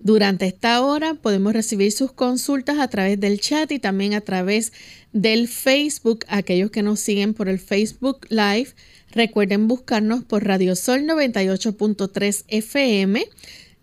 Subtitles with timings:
[0.00, 4.72] Durante esta hora podemos recibir sus consultas a través del chat y también a través
[5.12, 6.24] del Facebook.
[6.28, 8.68] Aquellos que nos siguen por el Facebook Live,
[9.10, 13.26] recuerden buscarnos por Radio Sol 98.3 FM,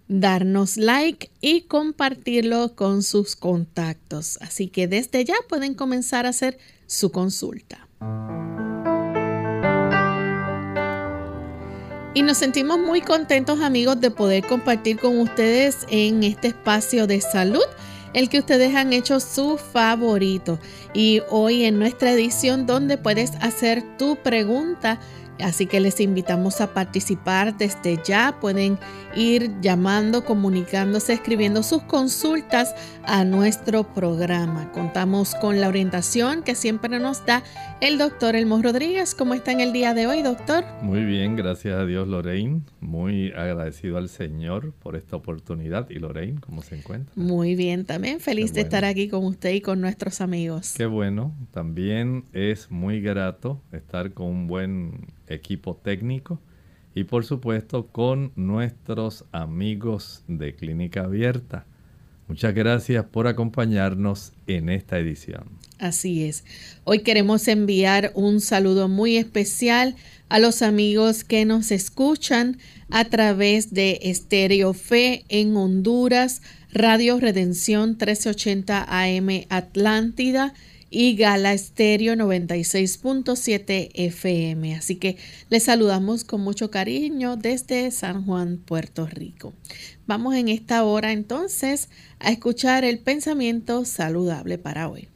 [0.07, 4.37] darnos like y compartirlo con sus contactos.
[4.41, 6.57] Así que desde ya pueden comenzar a hacer
[6.87, 7.87] su consulta.
[12.15, 17.19] Y nos sentimos muy contentos amigos de poder compartir con ustedes en este espacio de
[17.19, 17.65] salud
[18.13, 20.57] el que ustedes han hecho su favorito.
[20.93, 24.97] Y hoy en nuestra edición donde puedes hacer tu pregunta
[25.43, 28.37] Así que les invitamos a participar desde ya.
[28.39, 28.79] Pueden
[29.15, 34.71] ir llamando, comunicándose, escribiendo sus consultas a nuestro programa.
[34.71, 37.43] Contamos con la orientación que siempre nos da
[37.85, 39.13] el doctor Elmo Rodríguez.
[39.13, 40.65] ¿Cómo está en el día de hoy, doctor?
[40.81, 42.61] Muy bien, gracias a Dios, Lorraine.
[42.79, 45.87] Muy agradecido al Señor por esta oportunidad.
[45.91, 47.13] ¿Y Lorraine, cómo se encuentra?
[47.15, 50.73] Muy bien, también feliz de estar aquí con usted y con nuestros amigos.
[50.75, 51.35] Qué bueno.
[51.51, 56.41] También es muy grato estar con un buen equipo técnico
[56.95, 61.67] y por supuesto con nuestros amigos de Clínica Abierta.
[62.27, 65.43] Muchas gracias por acompañarnos en esta edición.
[65.77, 66.43] Así es.
[66.83, 69.95] Hoy queremos enviar un saludo muy especial
[70.27, 72.57] a los amigos que nos escuchan
[72.89, 76.41] a través de Estéreo Fe en Honduras,
[76.71, 80.53] Radio Redención 1380 AM Atlántida
[80.97, 84.75] y Gala Estéreo 96.7 FM.
[84.75, 85.17] Así que
[85.49, 89.51] les saludamos con mucho cariño desde San Juan, Puerto Rico.
[90.07, 91.89] Vamos en esta hora entonces
[92.19, 95.09] a escuchar el pensamiento saludable para hoy.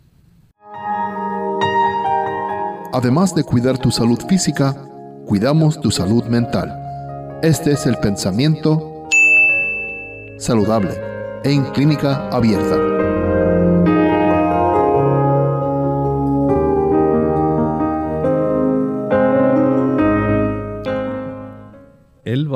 [2.92, 4.76] Además de cuidar tu salud física,
[5.28, 6.78] cuidamos tu salud mental.
[7.42, 9.08] Este es el pensamiento
[10.40, 10.92] saludable
[11.46, 13.19] en clínica abierta.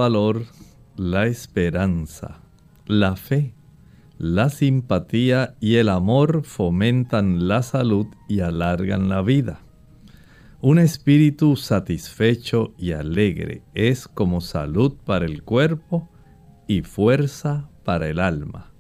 [0.04, 0.44] Valor,
[0.98, 2.42] la esperanza,
[2.88, 3.54] la fe,
[4.18, 9.62] la simpatía y el amor fomentan la salud y alargan la vida.
[10.60, 16.10] Un espíritu satisfecho y alegre es como salud para el cuerpo
[16.68, 18.74] y fuerza para el alma.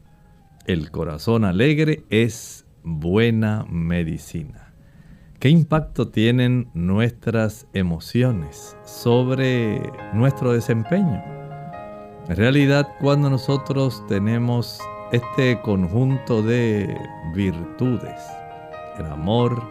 [0.66, 4.62] El corazón alegre es buena medicina.
[5.44, 9.81] ¿Qué impacto tienen nuestras emociones sobre
[10.13, 11.22] nuestro desempeño?
[12.30, 14.80] En realidad, cuando nosotros tenemos
[15.12, 16.98] este conjunto de
[17.36, 18.22] virtudes,
[18.98, 19.62] el amor,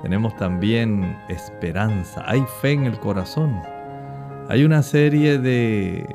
[0.00, 3.60] tenemos también esperanza, hay fe en el corazón,
[4.48, 6.06] hay una serie de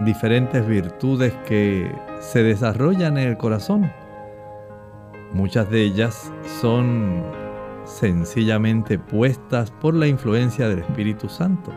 [0.00, 1.90] diferentes virtudes que
[2.20, 3.90] se desarrollan en el corazón.
[5.32, 6.30] Muchas de ellas
[6.60, 7.47] son
[7.88, 11.72] sencillamente puestas por la influencia del Espíritu Santo.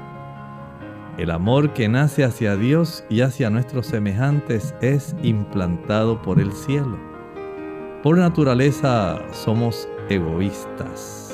[1.18, 6.98] El amor que nace hacia Dios y hacia nuestros semejantes es implantado por el cielo.
[8.04, 11.34] Por naturaleza somos egoístas.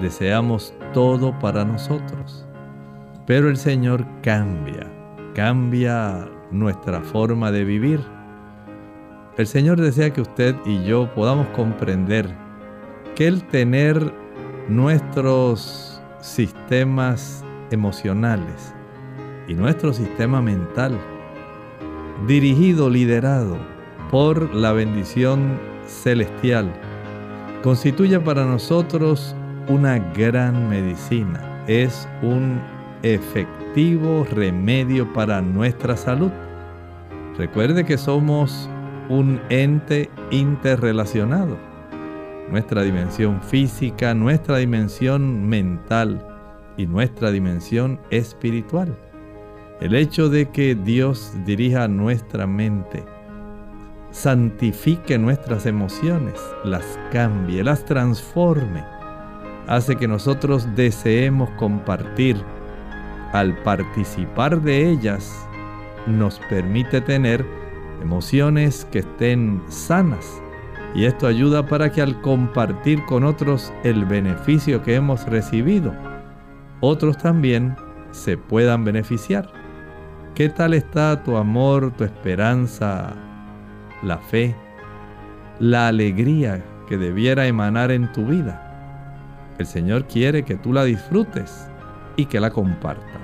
[0.00, 2.46] Deseamos todo para nosotros.
[3.26, 4.90] Pero el Señor cambia,
[5.34, 8.00] cambia nuestra forma de vivir.
[9.36, 12.45] El Señor desea que usted y yo podamos comprender
[13.16, 14.12] que el tener
[14.68, 18.74] nuestros sistemas emocionales
[19.48, 21.00] y nuestro sistema mental
[22.26, 23.56] dirigido, liderado
[24.10, 26.70] por la bendición celestial,
[27.62, 29.34] constituye para nosotros
[29.68, 31.64] una gran medicina.
[31.66, 32.60] Es un
[33.02, 36.30] efectivo remedio para nuestra salud.
[37.38, 38.68] Recuerde que somos
[39.08, 41.65] un ente interrelacionado.
[42.50, 46.24] Nuestra dimensión física, nuestra dimensión mental
[46.76, 48.96] y nuestra dimensión espiritual.
[49.80, 53.04] El hecho de que Dios dirija nuestra mente,
[54.10, 58.82] santifique nuestras emociones, las cambie, las transforme,
[59.66, 62.36] hace que nosotros deseemos compartir.
[63.32, 65.46] Al participar de ellas,
[66.06, 67.44] nos permite tener
[68.00, 70.40] emociones que estén sanas.
[70.96, 75.94] Y esto ayuda para que al compartir con otros el beneficio que hemos recibido,
[76.80, 77.76] otros también
[78.12, 79.46] se puedan beneficiar.
[80.34, 83.12] ¿Qué tal está tu amor, tu esperanza,
[84.02, 84.56] la fe,
[85.60, 88.62] la alegría que debiera emanar en tu vida?
[89.58, 91.68] El Señor quiere que tú la disfrutes
[92.16, 93.15] y que la compartas.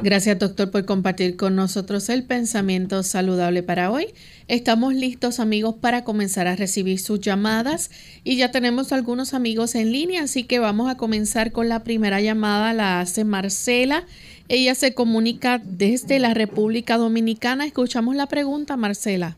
[0.00, 4.14] Gracias doctor por compartir con nosotros el pensamiento saludable para hoy.
[4.46, 7.90] Estamos listos amigos para comenzar a recibir sus llamadas
[8.22, 12.20] y ya tenemos algunos amigos en línea, así que vamos a comenzar con la primera
[12.20, 14.04] llamada, la hace Marcela.
[14.48, 17.66] Ella se comunica desde la República Dominicana.
[17.66, 19.36] Escuchamos la pregunta, Marcela.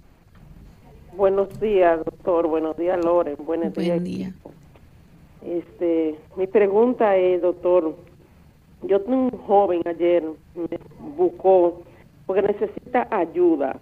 [1.17, 2.47] Buenos días, doctor.
[2.49, 3.37] Buenos días, Loren.
[3.47, 4.35] Buenos Buen día.
[5.43, 7.97] Este, mi pregunta es, doctor,
[8.83, 10.25] yo tengo un joven ayer
[11.17, 11.83] buscó
[12.27, 13.79] porque necesita ayuda,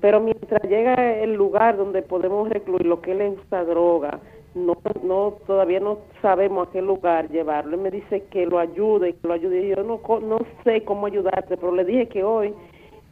[0.00, 4.20] pero mientras llega el lugar donde podemos recluir lo que él usa droga,
[4.54, 7.74] no, no, todavía no sabemos a qué lugar llevarlo.
[7.74, 9.66] Él me dice que lo ayude, que lo ayude.
[9.66, 12.54] Yo no, no sé cómo ayudarte, pero le dije que hoy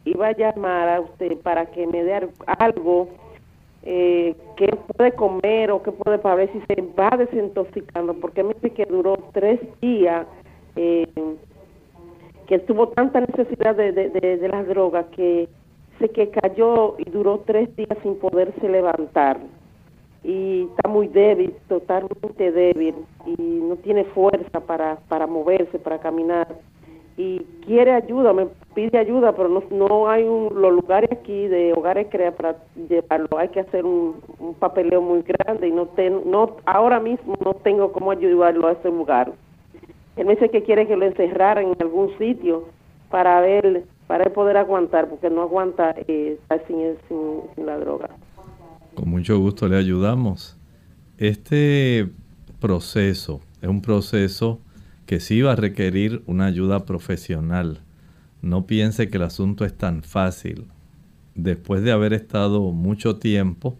[0.05, 3.09] iba a llamar a usted para que me dé algo
[3.85, 8.53] eh, qué puede comer o qué puede para ver si se va desintoxicando, porque me
[8.53, 10.25] dice que duró tres días,
[10.75, 11.07] eh,
[12.47, 15.47] que tuvo tanta necesidad de, de, de, las drogas que
[15.99, 19.39] se que cayó y duró tres días sin poderse levantar.
[20.23, 22.95] Y está muy débil, totalmente débil
[23.25, 26.47] y no tiene fuerza para, para moverse, para caminar.
[27.15, 31.73] Y quiere ayuda, me pide ayuda, pero no, no hay un, los lugares aquí de
[31.73, 32.55] hogares crea para
[32.89, 34.15] llevarlo, hay que hacer un,
[34.59, 38.89] papeleo muy grande y no, ten, no ahora mismo no tengo cómo ayudarlo a ese
[38.89, 39.31] lugar.
[40.15, 42.67] Él me dice que quiere que lo encerraran en algún sitio
[43.09, 46.77] para ver, para poder aguantar, porque no aguanta eh, estar sin,
[47.55, 48.09] sin la droga.
[48.93, 50.57] Con mucho gusto le ayudamos.
[51.17, 52.09] Este
[52.59, 54.59] proceso es un proceso
[55.05, 57.81] que sí va a requerir una ayuda profesional.
[58.41, 60.67] No piense que el asunto es tan fácil.
[61.35, 63.77] Después de haber estado mucho tiempo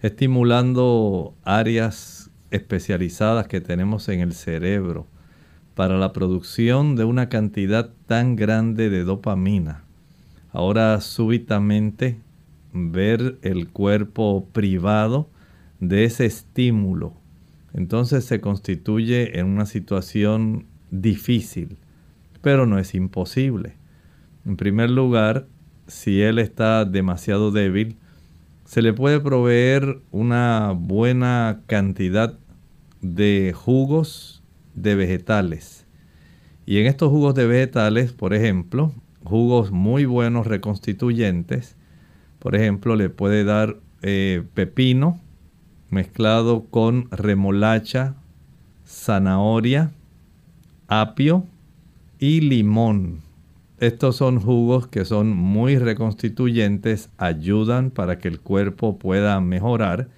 [0.00, 5.06] estimulando áreas especializadas que tenemos en el cerebro
[5.78, 9.84] para la producción de una cantidad tan grande de dopamina.
[10.50, 12.18] Ahora súbitamente
[12.72, 15.30] ver el cuerpo privado
[15.78, 17.14] de ese estímulo
[17.74, 21.76] entonces se constituye en una situación difícil,
[22.42, 23.76] pero no es imposible.
[24.46, 25.46] En primer lugar,
[25.86, 27.96] si él está demasiado débil,
[28.64, 32.36] se le puede proveer una buena cantidad
[33.00, 34.37] de jugos
[34.82, 35.86] de vegetales.
[36.66, 38.92] Y en estos jugos de vegetales, por ejemplo,
[39.24, 41.76] jugos muy buenos reconstituyentes,
[42.38, 45.20] por ejemplo, le puede dar eh, pepino,
[45.90, 48.14] mezclado con remolacha,
[48.86, 49.92] zanahoria,
[50.86, 51.44] apio
[52.18, 53.20] y limón.
[53.80, 60.08] Estos son jugos que son muy reconstituyentes, ayudan para que el cuerpo pueda mejorar.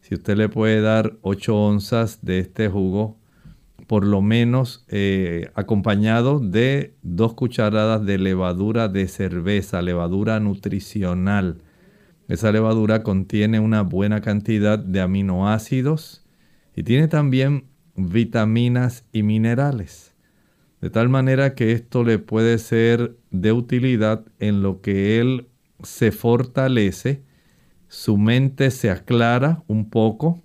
[0.00, 3.16] Si usted le puede dar 8 onzas de este jugo,
[3.88, 11.62] por lo menos eh, acompañado de dos cucharadas de levadura de cerveza, levadura nutricional
[12.28, 16.22] esa levadura contiene una buena cantidad de aminoácidos
[16.76, 17.64] y tiene también
[17.96, 20.14] vitaminas y minerales.
[20.82, 25.48] De tal manera que esto le puede ser de utilidad en lo que él
[25.82, 27.22] se fortalece,
[27.88, 30.42] su mente se aclara un poco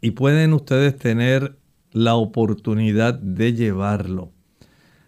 [0.00, 1.55] y pueden ustedes tener
[1.96, 4.32] la oportunidad de llevarlo.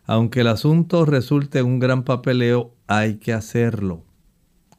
[0.05, 4.05] Aunque el asunto resulte un gran papeleo, hay que hacerlo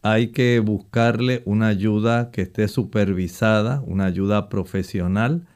[0.02, 5.48] hay que buscarle una ayuda que esté supervisada, una ayuda profesional,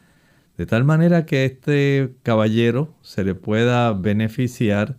[0.57, 4.97] de tal manera que este caballero se le pueda beneficiar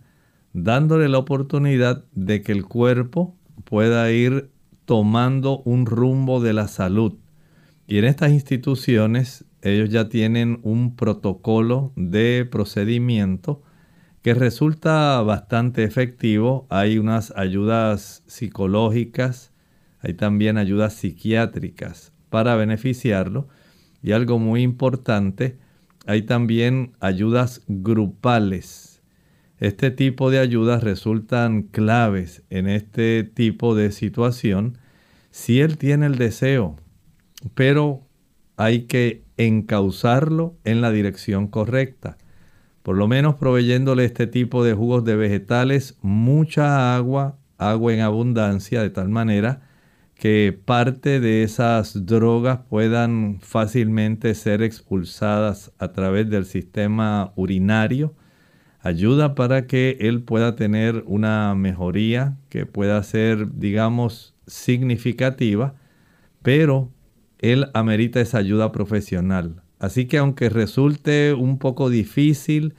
[0.53, 4.49] dándole la oportunidad de que el cuerpo pueda ir
[4.85, 7.13] tomando un rumbo de la salud.
[7.87, 13.63] Y en estas instituciones ellos ya tienen un protocolo de procedimiento
[14.21, 16.67] que resulta bastante efectivo.
[16.69, 19.51] Hay unas ayudas psicológicas,
[20.01, 23.47] hay también ayudas psiquiátricas para beneficiarlo.
[24.03, 25.57] Y algo muy importante,
[26.05, 29.01] hay también ayudas grupales.
[29.57, 34.77] Este tipo de ayudas resultan claves en este tipo de situación
[35.31, 36.75] si él tiene el deseo,
[37.55, 38.05] pero
[38.57, 42.17] hay que encauzarlo en la dirección correcta
[42.85, 48.83] por lo menos proveyéndole este tipo de jugos de vegetales, mucha agua, agua en abundancia,
[48.83, 49.63] de tal manera
[50.13, 58.13] que parte de esas drogas puedan fácilmente ser expulsadas a través del sistema urinario.
[58.81, 65.73] Ayuda para que él pueda tener una mejoría que pueda ser, digamos, significativa,
[66.43, 66.91] pero
[67.51, 69.61] él amerita esa ayuda profesional.
[69.79, 72.75] Así que aunque resulte un poco difícil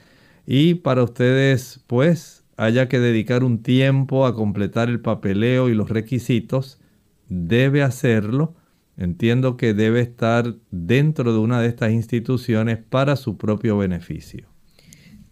[0.46, 5.90] y para ustedes pues haya que dedicar un tiempo a completar el papeleo y los
[5.90, 6.78] requisitos,
[7.28, 8.54] debe hacerlo.
[8.96, 14.48] Entiendo que debe estar dentro de una de estas instituciones para su propio beneficio.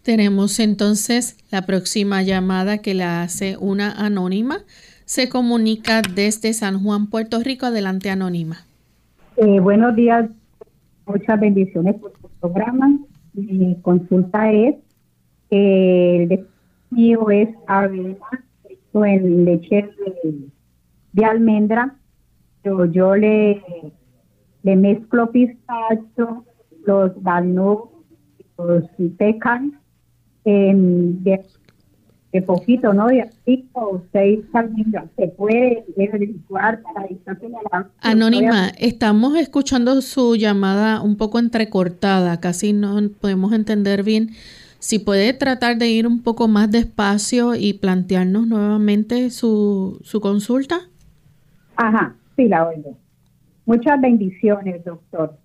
[0.03, 4.63] Tenemos entonces la próxima llamada que la hace una anónima.
[5.05, 7.65] Se comunica desde San Juan, Puerto Rico.
[7.65, 8.67] Adelante, anónima.
[9.37, 10.29] Eh, buenos días,
[11.05, 12.97] Muchas bendiciones por tu programa.
[13.33, 14.75] Mi consulta es,
[15.49, 16.45] el de
[16.89, 18.15] mío es avena
[18.93, 19.89] en leche
[21.11, 21.95] de, almendra,
[22.63, 23.61] pero yo le,
[24.63, 26.45] mezclo pistacho,
[26.85, 27.91] los walnuts,
[28.57, 28.85] los
[29.17, 29.79] pecan,
[30.45, 31.45] de
[32.41, 33.07] poquito, ¿no?
[33.07, 35.05] De cinco seis almendras.
[35.15, 37.07] Se puede para
[37.71, 44.31] la Anónima, estamos escuchando su llamada un poco entrecortada, casi no podemos entender bien.
[44.79, 50.81] Si puede tratar de ir un poco más despacio y plantearnos nuevamente su, su consulta.
[51.75, 52.95] Ajá, sí, la oigo.
[53.65, 55.37] Muchas bendiciones, doctor.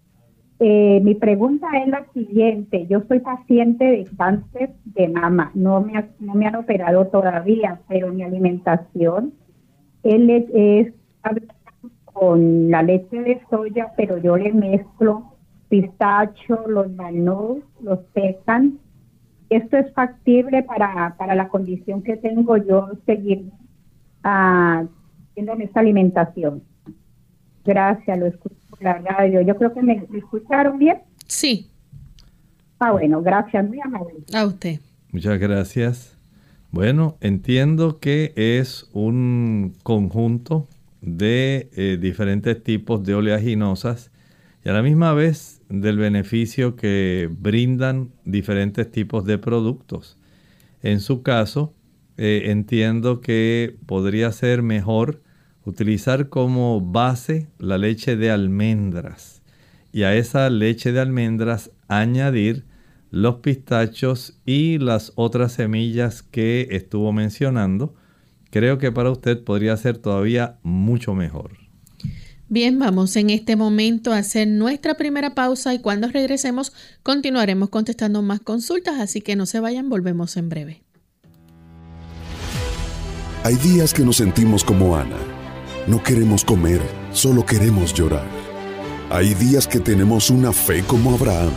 [0.61, 2.87] Eh, mi pregunta es la siguiente.
[2.87, 5.50] Yo soy paciente de cáncer de mama.
[5.55, 9.33] No me, no me han operado todavía, pero mi alimentación
[10.02, 10.93] él es,
[12.05, 15.33] con la leche de soya, pero yo le mezclo
[15.69, 18.79] pistacho, los manos, los pecan.
[19.49, 23.50] Esto es factible para, para la condición que tengo yo seguir
[24.25, 24.87] uh,
[25.35, 26.62] esta alimentación.
[27.64, 29.40] Gracias, lo escucho la radio.
[29.43, 30.99] Yo creo que me, escucharon bien.
[31.26, 31.71] Sí.
[32.79, 34.14] Ah, bueno, gracias, muy amable.
[34.33, 34.81] A usted.
[35.12, 36.19] Muchas gracias.
[36.71, 40.69] Bueno, entiendo que es un conjunto
[41.00, 44.11] de eh, diferentes tipos de oleaginosas
[44.64, 50.19] y a la misma vez del beneficio que brindan diferentes tipos de productos.
[50.83, 51.75] En su caso,
[52.17, 55.23] eh, entiendo que podría ser mejor
[55.64, 59.43] utilizar como base la leche de almendras
[59.93, 62.64] y a esa leche de almendras añadir
[63.11, 67.95] los pistachos y las otras semillas que estuvo mencionando.
[68.50, 71.52] Creo que para usted podría ser todavía mucho mejor.
[72.49, 78.23] Bien, vamos en este momento a hacer nuestra primera pausa y cuando regresemos continuaremos contestando
[78.23, 80.83] más consultas, así que no se vayan, volvemos en breve.
[83.45, 85.39] Hay días que nos sentimos como Ana
[85.87, 86.80] no queremos comer,
[87.12, 88.26] solo queremos llorar.
[89.10, 91.52] Hay días que tenemos una fe como Abraham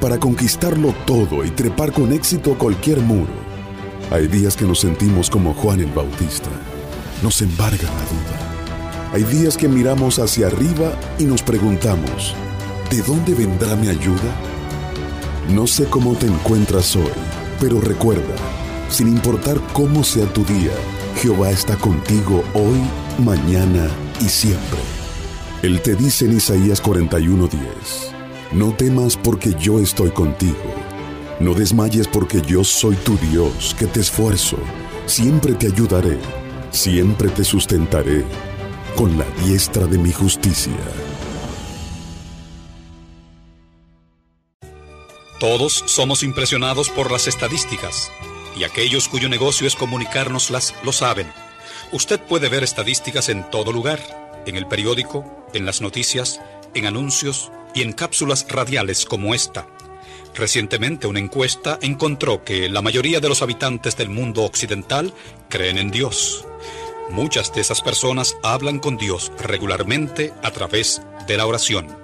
[0.00, 3.32] para conquistarlo todo y trepar con éxito cualquier muro.
[4.10, 6.50] Hay días que nos sentimos como Juan el Bautista.
[7.22, 9.12] Nos embarga la duda.
[9.14, 12.34] Hay días que miramos hacia arriba y nos preguntamos,
[12.90, 14.34] ¿de dónde vendrá mi ayuda?
[15.50, 17.12] No sé cómo te encuentras hoy,
[17.60, 18.34] pero recuerda,
[18.88, 20.72] sin importar cómo sea tu día,
[21.16, 22.80] Jehová está contigo hoy
[23.18, 23.88] mañana
[24.20, 24.78] y siempre.
[25.62, 28.12] Él te dice en Isaías 41:10,
[28.52, 30.74] no temas porque yo estoy contigo,
[31.40, 34.58] no desmayes porque yo soy tu Dios, que te esfuerzo,
[35.06, 36.18] siempre te ayudaré,
[36.70, 38.24] siempre te sustentaré
[38.96, 40.72] con la diestra de mi justicia.
[45.40, 48.10] Todos somos impresionados por las estadísticas,
[48.56, 51.26] y aquellos cuyo negocio es comunicárnoslas lo saben.
[51.94, 54.00] Usted puede ver estadísticas en todo lugar,
[54.46, 56.40] en el periódico, en las noticias,
[56.74, 59.68] en anuncios y en cápsulas radiales como esta.
[60.34, 65.14] Recientemente una encuesta encontró que la mayoría de los habitantes del mundo occidental
[65.48, 66.44] creen en Dios.
[67.10, 71.96] Muchas de esas personas hablan con Dios regularmente a través de la oración.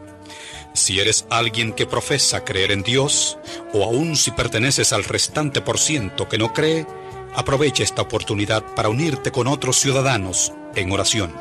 [0.73, 3.39] Si eres alguien que profesa creer en Dios,
[3.73, 6.87] o aún si perteneces al restante por ciento que no cree,
[7.35, 11.33] aprovecha esta oportunidad para unirte con otros ciudadanos en oración.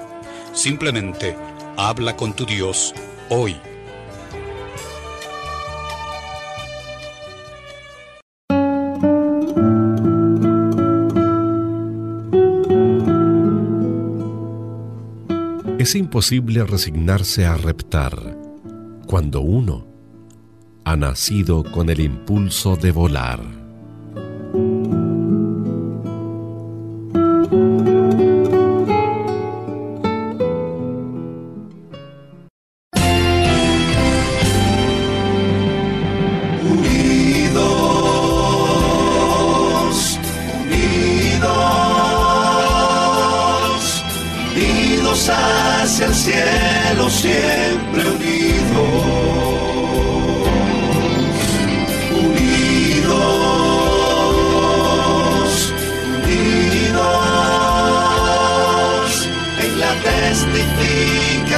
[0.53, 1.36] Simplemente
[1.77, 2.93] habla con tu Dios
[3.29, 3.55] hoy.
[15.79, 18.38] Es imposible resignarse a reptar
[19.08, 19.88] cuando uno
[20.84, 23.39] ha nacido con el impulso de volar.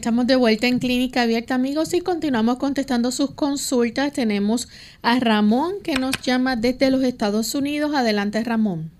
[0.00, 4.14] Estamos de vuelta en Clínica Abierta, amigos, y continuamos contestando sus consultas.
[4.14, 4.66] Tenemos
[5.02, 7.92] a Ramón que nos llama desde los Estados Unidos.
[7.94, 8.90] Adelante, Ramón.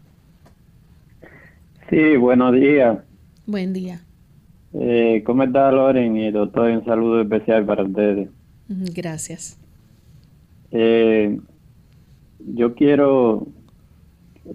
[1.89, 2.99] Sí, buenos días.
[3.47, 4.03] Buen día.
[4.75, 6.19] Eh, ¿Cómo está, Loren?
[6.19, 8.29] Y doctor, un saludo especial para ustedes.
[8.69, 9.59] Gracias.
[10.71, 11.41] Eh,
[12.41, 13.47] yo quiero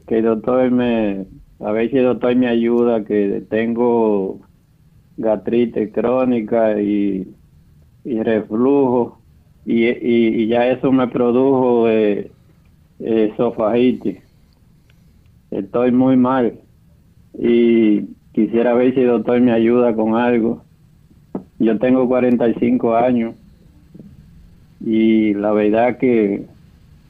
[0.08, 1.26] que el doctor me,
[1.60, 4.45] a ver si el doctor me ayuda, que tengo
[5.18, 7.28] gastritis crónica y,
[8.04, 9.20] y reflujo
[9.66, 12.30] y, y, ya eso me produjo eh,
[13.00, 14.20] esofagitis.
[15.50, 16.60] Estoy muy mal
[17.34, 18.02] y
[18.34, 20.62] quisiera ver si el doctor me ayuda con algo.
[21.58, 23.34] Yo tengo 45 años
[24.86, 26.46] y la verdad que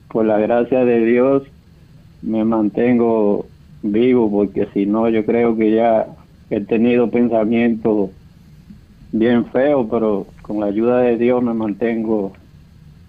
[0.09, 1.43] por la gracia de Dios
[2.21, 3.47] me mantengo
[3.81, 6.07] vivo porque si no yo creo que ya
[6.49, 8.11] he tenido pensamientos
[9.11, 12.33] bien feos, pero con la ayuda de Dios me mantengo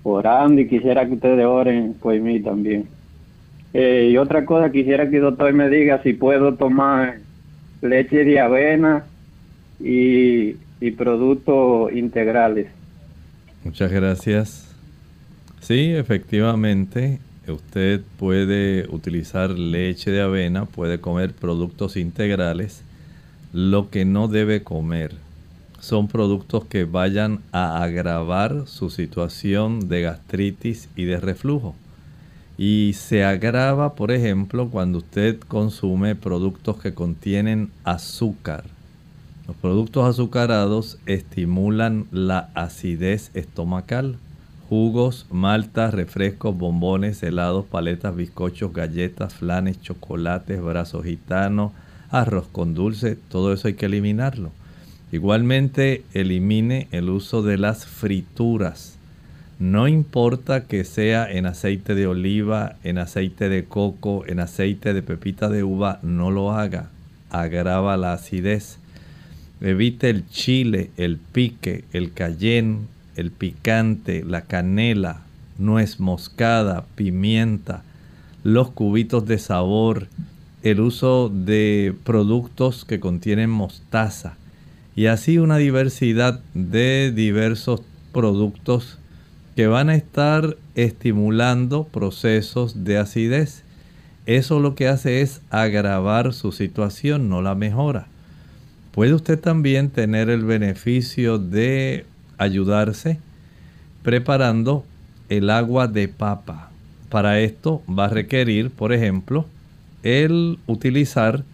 [0.02, 2.86] orando y quisiera que ustedes oren por mí también.
[3.74, 7.18] Eh, y otra cosa, quisiera que el doctor me diga si puedo tomar
[7.82, 9.04] leche de avena
[9.80, 12.68] y, y productos integrales.
[13.64, 14.74] Muchas gracias.
[15.60, 17.18] Sí, efectivamente,
[17.48, 22.85] usted puede utilizar leche de avena, puede comer productos integrales
[23.52, 25.14] lo que no debe comer
[25.80, 31.74] son productos que vayan a agravar su situación de gastritis y de reflujo.
[32.58, 38.64] Y se agrava, por ejemplo, cuando usted consume productos que contienen azúcar.
[39.46, 44.16] Los productos azucarados estimulan la acidez estomacal.
[44.68, 51.70] Jugos, maltas, refrescos, bombones, helados, paletas, bizcochos, galletas, flanes, chocolates, brazos gitanos,
[52.20, 54.50] arroz con dulce, todo eso hay que eliminarlo.
[55.12, 58.96] Igualmente elimine el uso de las frituras.
[59.58, 65.02] No importa que sea en aceite de oliva, en aceite de coco, en aceite de
[65.02, 66.90] pepita de uva, no lo haga.
[67.30, 68.78] Agrava la acidez.
[69.60, 72.80] Evite el chile, el pique, el cayenne,
[73.16, 75.22] el picante, la canela,
[75.58, 77.82] nuez moscada, pimienta,
[78.44, 80.08] los cubitos de sabor,
[80.70, 84.34] el uso de productos que contienen mostaza
[84.96, 88.98] y así una diversidad de diversos productos
[89.54, 93.62] que van a estar estimulando procesos de acidez.
[94.26, 98.08] Eso lo que hace es agravar su situación, no la mejora.
[98.90, 102.06] Puede usted también tener el beneficio de
[102.38, 103.20] ayudarse
[104.02, 104.84] preparando
[105.28, 106.70] el agua de papa.
[107.08, 109.46] Para esto va a requerir, por ejemplo,
[110.06, 111.44] el utilizar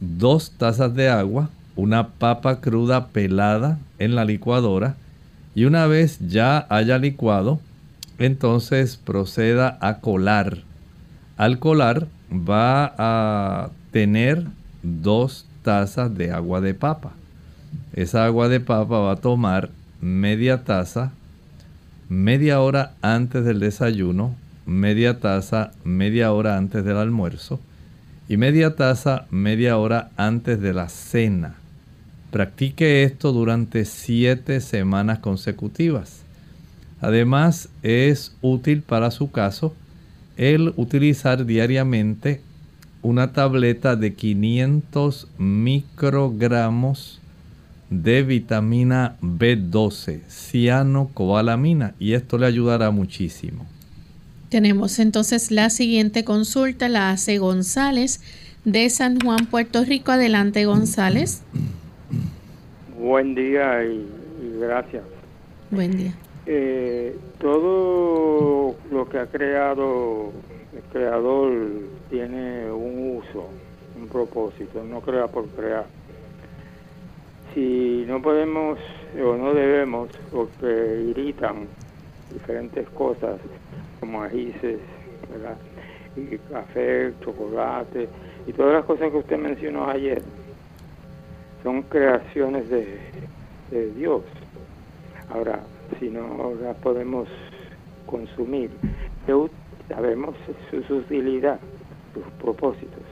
[0.00, 4.96] dos tazas de agua, una papa cruda pelada en la licuadora
[5.54, 7.60] y una vez ya haya licuado,
[8.18, 10.58] entonces proceda a colar.
[11.36, 14.44] Al colar va a tener
[14.82, 17.12] dos tazas de agua de papa.
[17.92, 21.12] Esa agua de papa va a tomar media taza
[22.08, 24.34] media hora antes del desayuno,
[24.66, 27.60] media taza media hora antes del almuerzo
[28.28, 31.56] y media taza media hora antes de la cena.
[32.30, 36.22] Practique esto durante siete semanas consecutivas.
[37.00, 39.74] Además, es útil para su caso
[40.36, 42.40] el utilizar diariamente
[43.02, 47.20] una tableta de 500 microgramos
[47.90, 53.66] de vitamina B12, cianocobalamina, y esto le ayudará muchísimo.
[54.54, 58.20] Tenemos entonces la siguiente consulta, la hace González
[58.64, 60.12] de San Juan, Puerto Rico.
[60.12, 61.42] Adelante, González.
[62.96, 64.06] Buen día y,
[64.60, 65.02] gracias.
[65.72, 66.14] Buen día.
[66.46, 70.30] Eh, todo lo que ha creado
[70.72, 71.50] el creador
[72.08, 73.48] tiene un uso,
[74.00, 75.86] un propósito, no crea por crear
[77.54, 78.78] si no podemos
[79.20, 81.66] o no debemos, porque irritan
[82.32, 83.40] diferentes cosas
[84.04, 84.80] como ajíces,
[85.30, 85.56] ¿verdad?
[86.14, 88.06] y café, chocolate
[88.46, 90.22] y todas las cosas que usted mencionó ayer,
[91.62, 92.98] son creaciones de,
[93.96, 94.22] Dios.
[95.30, 95.60] Ahora,
[95.98, 97.26] si no las podemos
[98.06, 98.70] consumir,
[99.88, 100.36] sabemos
[100.86, 101.58] su utilidad,
[102.12, 103.02] sus propósitos.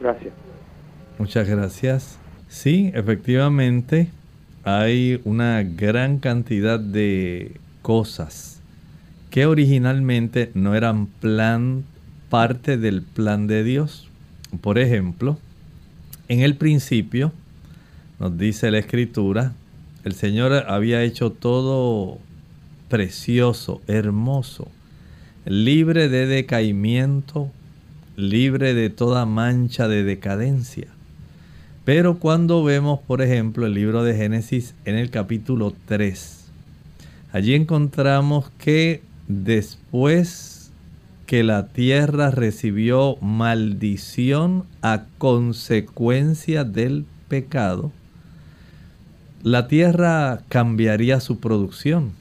[0.00, 0.34] Gracias.
[1.18, 2.18] Muchas gracias.
[2.48, 4.10] Sí, efectivamente,
[4.64, 8.51] hay una gran cantidad de cosas
[9.32, 11.84] que originalmente no eran plan
[12.28, 14.10] parte del plan de Dios.
[14.60, 15.38] Por ejemplo,
[16.28, 17.32] en el principio,
[18.20, 19.54] nos dice la escritura,
[20.04, 22.18] el Señor había hecho todo
[22.90, 24.68] precioso, hermoso,
[25.46, 27.50] libre de decaimiento,
[28.16, 30.88] libre de toda mancha de decadencia.
[31.86, 36.50] Pero cuando vemos, por ejemplo, el libro de Génesis en el capítulo 3,
[37.32, 40.70] allí encontramos que después
[41.26, 47.92] que la tierra recibió maldición a consecuencia del pecado,
[49.42, 52.12] la tierra cambiaría su producción.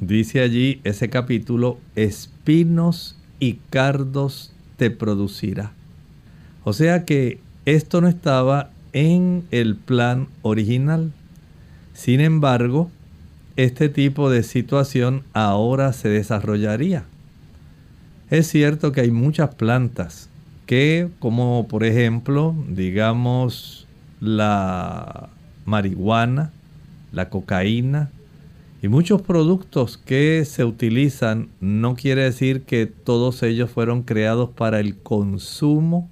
[0.00, 5.72] Dice allí ese capítulo, espinos y cardos te producirá.
[6.64, 11.12] O sea que esto no estaba en el plan original.
[11.92, 12.90] Sin embargo,
[13.56, 17.04] este tipo de situación ahora se desarrollaría.
[18.30, 20.30] Es cierto que hay muchas plantas
[20.66, 23.88] que, como por ejemplo, digamos,
[24.20, 25.30] la
[25.64, 26.52] marihuana,
[27.12, 28.10] la cocaína
[28.82, 34.80] y muchos productos que se utilizan, no quiere decir que todos ellos fueron creados para
[34.80, 36.08] el consumo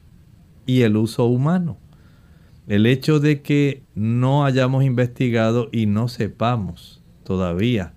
[0.66, 1.79] y el uso humano.
[2.66, 6.97] El hecho de que no hayamos investigado y no sepamos
[7.29, 7.93] todavía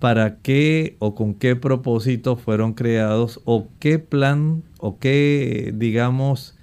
[0.00, 6.56] para qué o con qué propósito fueron creados o qué plan o qué, digamos,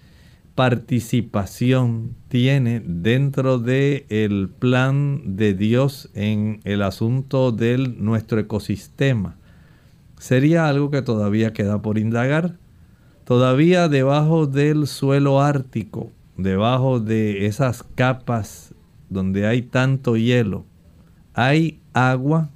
[0.54, 9.38] participación tiene dentro del el plan de Dios en el asunto de nuestro ecosistema.
[10.20, 12.58] Sería algo que todavía queda por indagar.
[13.24, 18.76] Todavía debajo del suelo ártico, debajo de esas capas
[19.10, 20.66] donde hay tanto hielo,
[21.34, 22.50] hay agua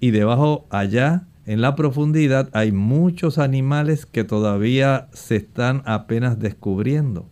[0.00, 7.28] y debajo allá en la profundidad hay muchos animales que todavía se están apenas descubriendo.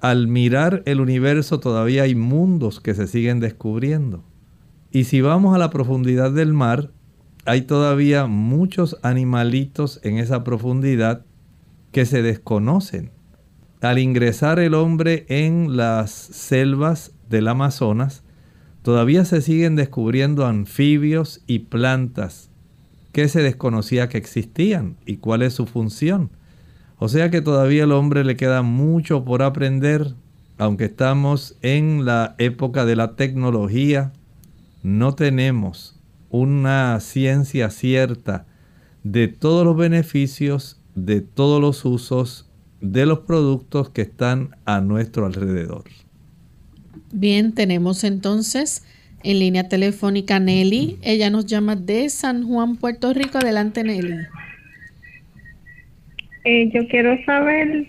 [0.00, 4.24] Al mirar el universo todavía hay mundos que se siguen descubriendo.
[4.90, 6.90] Y si vamos a la profundidad del mar,
[7.46, 11.24] hay todavía muchos animalitos en esa profundidad
[11.92, 13.10] que se desconocen.
[13.80, 18.22] Al ingresar el hombre en las selvas del Amazonas,
[18.90, 22.50] todavía se siguen descubriendo anfibios y plantas
[23.12, 26.30] que se desconocía que existían y cuál es su función.
[26.98, 30.16] O sea que todavía al hombre le queda mucho por aprender,
[30.58, 34.12] aunque estamos en la época de la tecnología,
[34.82, 35.94] no tenemos
[36.28, 38.44] una ciencia cierta
[39.04, 42.50] de todos los beneficios de todos los usos
[42.80, 45.84] de los productos que están a nuestro alrededor.
[47.12, 48.84] Bien, tenemos entonces
[49.22, 50.98] en línea telefónica Nelly.
[51.02, 53.38] Ella nos llama de San Juan, Puerto Rico.
[53.38, 54.26] Adelante, Nelly.
[56.44, 57.86] Eh, yo quiero saber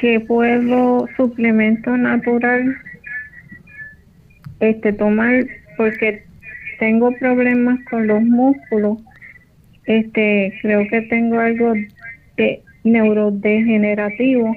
[0.00, 2.76] que puedo suplemento natural
[4.60, 6.24] este tomar porque
[6.78, 8.98] tengo problemas con los músculos.
[9.86, 11.72] Este, creo que tengo algo
[12.36, 14.54] de neurodegenerativo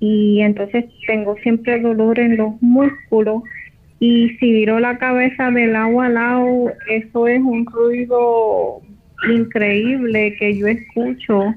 [0.00, 3.42] y entonces tengo siempre dolor en los músculos
[4.00, 8.80] y si viro la cabeza del lado a lado, eso es un ruido
[9.28, 11.54] increíble que yo escucho.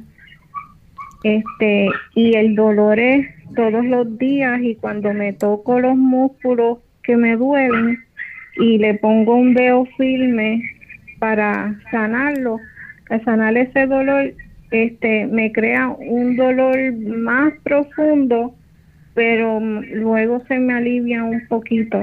[1.24, 7.16] Este, y el dolor es todos los días y cuando me toco los músculos que
[7.16, 8.00] me duelen
[8.58, 10.64] y le pongo un dedo firme
[11.20, 12.58] para sanarlo,
[13.08, 14.34] para sanar ese dolor,
[14.72, 18.56] este me crea un dolor más profundo,
[19.14, 22.02] pero luego se me alivia un poquito.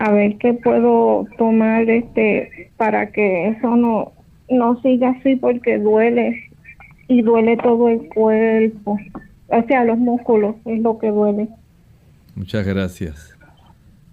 [0.00, 4.12] A ver qué puedo tomar este para que eso no
[4.50, 6.50] no siga así porque duele
[7.08, 8.98] y duele todo el cuerpo.
[9.48, 11.48] O sea, los músculos es lo que duele.
[12.34, 13.33] Muchas gracias.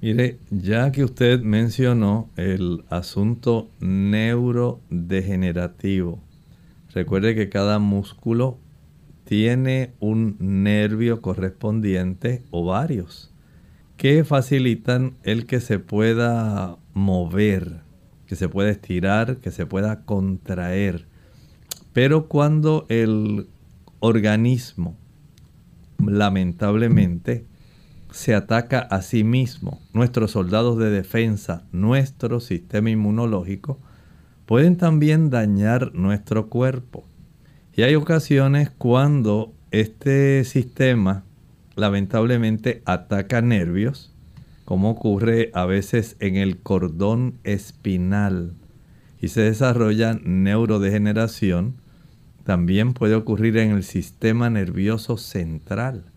[0.02, 6.24] Mire, ya que usted mencionó el asunto neurodegenerativo,
[6.92, 8.58] recuerde que cada músculo
[9.26, 13.32] tiene un nervio correspondiente o varios
[13.96, 17.82] que facilitan el que se pueda mover,
[18.26, 21.06] que se pueda estirar, que se pueda contraer.
[21.94, 23.50] Pero cuando el
[24.00, 24.98] organismo
[26.00, 27.51] lamentablemente
[28.12, 33.80] se ataca a sí mismo, nuestros soldados de defensa, nuestro sistema inmunológico,
[34.45, 37.06] pueden también dañar nuestro cuerpo.
[37.74, 41.24] Y hay ocasiones cuando este sistema
[41.76, 44.13] lamentablemente ataca nervios,
[44.65, 48.54] como ocurre a veces en el cordón espinal,
[49.21, 51.76] y se desarrolla neurodegeneración,
[52.43, 56.11] también puede ocurrir en el sistema nervioso central.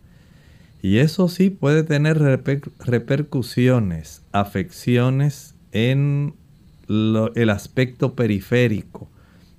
[0.84, 2.18] Y eso sí puede tener
[2.78, 6.34] repercusiones, afecciones en
[6.90, 9.08] el aspecto periférico,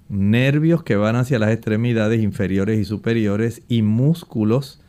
[0.07, 4.83] nervios que van hacia las extremidades inferiores y superiores y músculos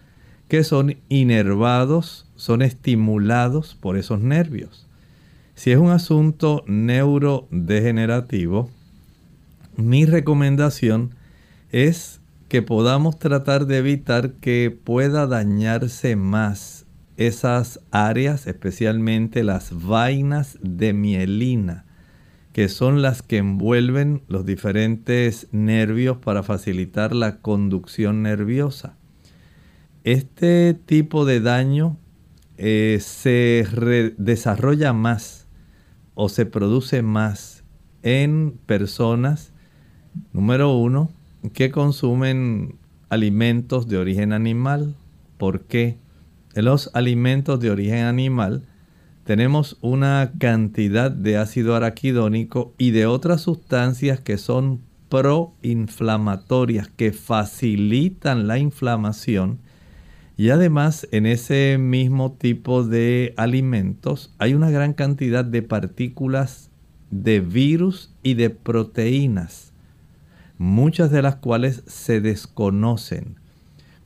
[0.46, 4.87] que son inervados, son estimulados por esos nervios.
[5.55, 8.68] Si es un asunto neurodegenerativo,
[9.79, 11.14] mi recomendación
[11.72, 12.15] es
[12.48, 20.92] que podamos tratar de evitar que pueda dañarse más esas áreas, especialmente las vainas de
[20.92, 21.85] mielina,
[22.52, 28.96] que son las que envuelven los diferentes nervios para facilitar la conducción nerviosa.
[30.04, 31.98] Este tipo de daño
[32.59, 33.66] eh, se
[34.18, 35.48] desarrolla más
[36.14, 37.64] o se produce más
[38.02, 39.52] en personas,
[40.32, 41.11] número uno,
[41.50, 42.76] que consumen
[43.09, 44.94] alimentos de origen animal.
[45.38, 45.98] ¿Por qué?
[46.54, 48.62] En los alimentos de origen animal
[49.24, 58.46] tenemos una cantidad de ácido araquidónico y de otras sustancias que son proinflamatorias, que facilitan
[58.46, 59.59] la inflamación.
[60.37, 66.70] Y además en ese mismo tipo de alimentos hay una gran cantidad de partículas
[67.11, 69.65] de virus y de proteínas
[70.59, 73.38] muchas de las cuales se desconocen,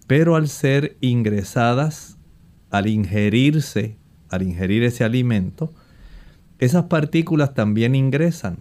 [0.07, 2.19] pero al ser ingresadas,
[2.71, 3.97] al ingerirse,
[4.29, 5.73] al ingerir ese alimento,
[6.59, 8.59] esas partículas también ingresan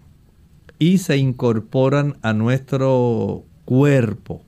[0.77, 4.45] y se incorporan a nuestro cuerpo.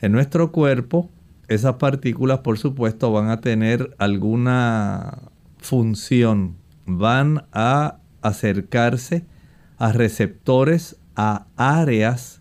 [0.00, 1.10] En nuestro cuerpo,
[1.48, 5.18] esas partículas, por supuesto, van a tener alguna
[5.58, 9.26] función, van a acercarse
[9.76, 12.37] a receptores, a áreas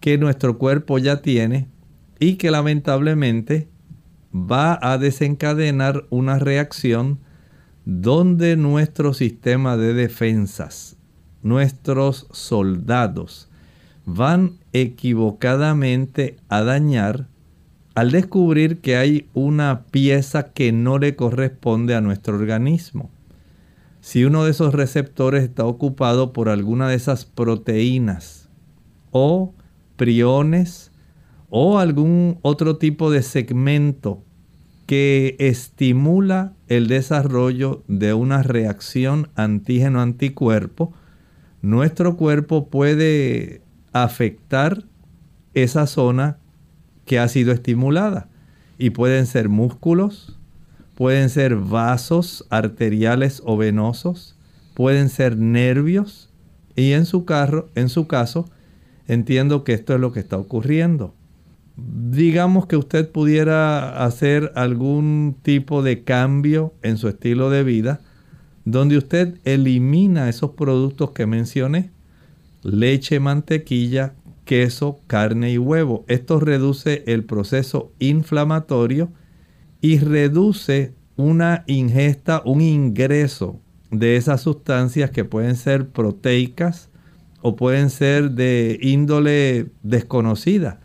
[0.00, 1.68] que nuestro cuerpo ya tiene
[2.18, 3.68] y que lamentablemente
[4.34, 7.18] va a desencadenar una reacción
[7.84, 10.96] donde nuestro sistema de defensas,
[11.42, 13.48] nuestros soldados,
[14.04, 17.28] van equivocadamente a dañar
[17.94, 23.10] al descubrir que hay una pieza que no le corresponde a nuestro organismo.
[24.00, 28.48] Si uno de esos receptores está ocupado por alguna de esas proteínas
[29.10, 29.52] o
[31.50, 34.22] o algún otro tipo de segmento
[34.86, 40.92] que estimula el desarrollo de una reacción antígeno-anticuerpo,
[41.62, 44.84] nuestro cuerpo puede afectar
[45.54, 46.38] esa zona
[47.04, 48.28] que ha sido estimulada.
[48.78, 50.38] Y pueden ser músculos,
[50.94, 54.36] pueden ser vasos arteriales o venosos,
[54.74, 56.30] pueden ser nervios
[56.74, 58.48] y en su, carro, en su caso
[59.10, 61.14] entiendo que esto es lo que está ocurriendo.
[61.76, 68.00] digamos que usted pudiera hacer algún tipo de cambio en su estilo de vida,
[68.66, 71.90] donde usted elimina esos productos que mencioné,
[72.62, 74.12] leche, mantequilla,
[74.44, 76.04] queso, carne y huevo.
[76.06, 79.10] Esto reduce el proceso inflamatorio
[79.80, 83.58] y reduce una ingesta, un ingreso
[83.90, 86.89] de esas sustancias que pueden ser proteicas
[87.42, 90.80] o pueden ser de índole desconocida,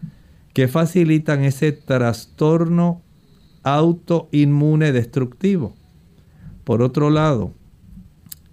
[0.54, 3.02] que facilitan ese trastorno
[3.64, 5.76] autoinmune destructivo.
[6.64, 7.54] Por otro lado,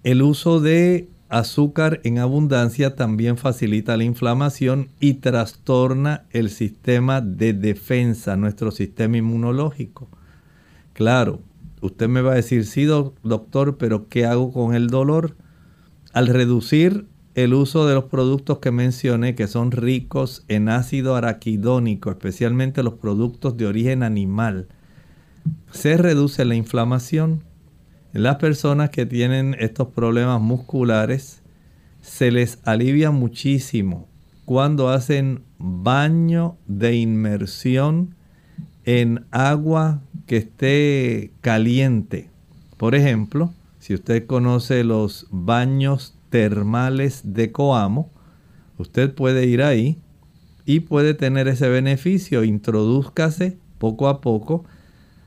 [0.03, 7.55] el uso de azúcar en abundancia también facilita la inflamación y trastorna el sistema de
[7.55, 10.09] defensa, nuestro sistema inmunológico.
[10.93, 11.41] Claro,
[11.81, 15.37] usted me va a decir, sí, doctor, pero ¿qué hago con el dolor?
[16.13, 22.11] Al reducir el uso de los productos que mencioné, que son ricos en ácido araquidónico,
[22.11, 24.69] especialmente los productos de origen animal,
[25.71, 27.43] se reduce la inflamación.
[28.13, 31.43] Las personas que tienen estos problemas musculares,
[32.03, 34.09] se les alivia muchísimo
[34.45, 38.17] cuando hacen baño de inmersión
[38.85, 42.29] en agua que esté caliente.
[42.77, 48.11] Por ejemplo, si usted conoce los baños termales de Coamo,
[48.79, 50.01] usted puede ir ahí
[50.65, 52.43] y puede tener ese beneficio.
[52.43, 54.65] Introdúzcase poco a poco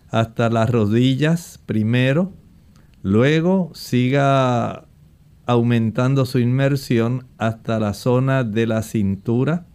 [0.10, 2.34] hasta las rodillas primero,
[3.04, 4.86] luego siga
[5.46, 9.68] aumentando su inmersión hasta la zona de la cintura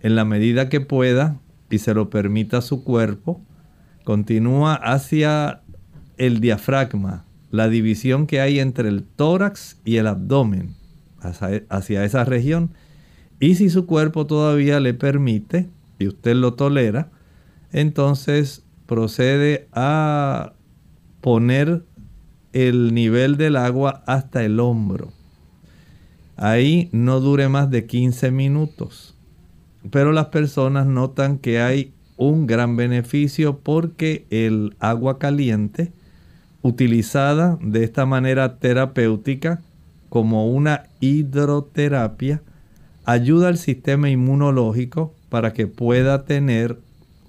[0.00, 3.42] en la medida que pueda y se lo permita su cuerpo,
[4.04, 5.60] continúa hacia
[6.16, 10.74] el diafragma, la división que hay entre el tórax y el abdomen,
[11.20, 12.70] hacia, esa región.
[13.40, 17.10] Y si su cuerpo todavía le permite y usted lo tolera,
[17.72, 20.52] entonces procede a
[21.20, 21.84] poner
[22.52, 25.12] el nivel del agua hasta el hombro.
[26.36, 29.14] Ahí no dure más de 15 minutos
[29.90, 35.92] pero las personas notan que hay un gran beneficio porque el agua caliente,
[36.64, 39.60] utilizada de esta manera terapéutica
[40.08, 42.42] como una hidroterapia,
[43.04, 46.80] ayuda al sistema inmunológico para que pueda tener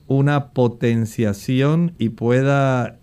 [0.08, 2.98] una potenciación y pueda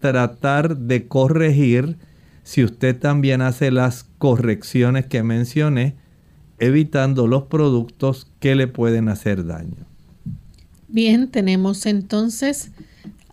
[0.00, 1.98] tratar de corregir
[2.44, 5.96] si usted también hace las correcciones que mencioné
[6.58, 9.84] evitando los productos que le pueden hacer daño.
[10.88, 12.70] Bien, tenemos entonces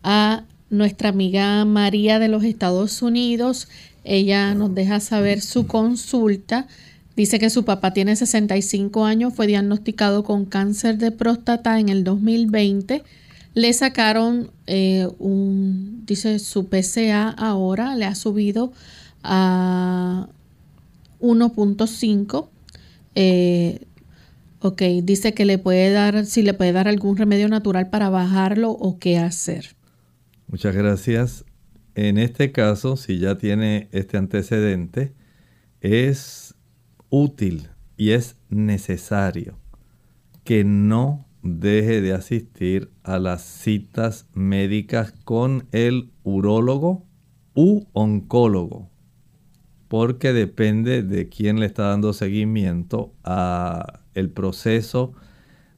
[0.03, 0.43] a
[0.77, 3.67] nuestra amiga María de los Estados Unidos.
[4.03, 6.67] Ella nos deja saber su consulta.
[7.15, 12.03] Dice que su papá tiene 65 años, fue diagnosticado con cáncer de próstata en el
[12.03, 13.03] 2020.
[13.53, 18.73] Le sacaron eh, un, dice su PCA ahora, le ha subido
[19.23, 20.27] a
[21.21, 22.47] 1.5
[23.15, 23.79] eh,
[24.59, 28.71] ok, dice que le puede dar, si le puede dar algún remedio natural para bajarlo
[28.71, 29.74] o qué hacer.
[30.47, 31.45] Muchas gracias.
[31.95, 35.13] En este caso, si ya tiene este antecedente,
[35.81, 36.55] es
[37.09, 39.57] útil y es necesario
[40.43, 47.05] que no deje de asistir a las citas médicas con el urólogo
[47.53, 48.89] u oncólogo
[49.87, 55.13] porque depende de quién le está dando seguimiento a el proceso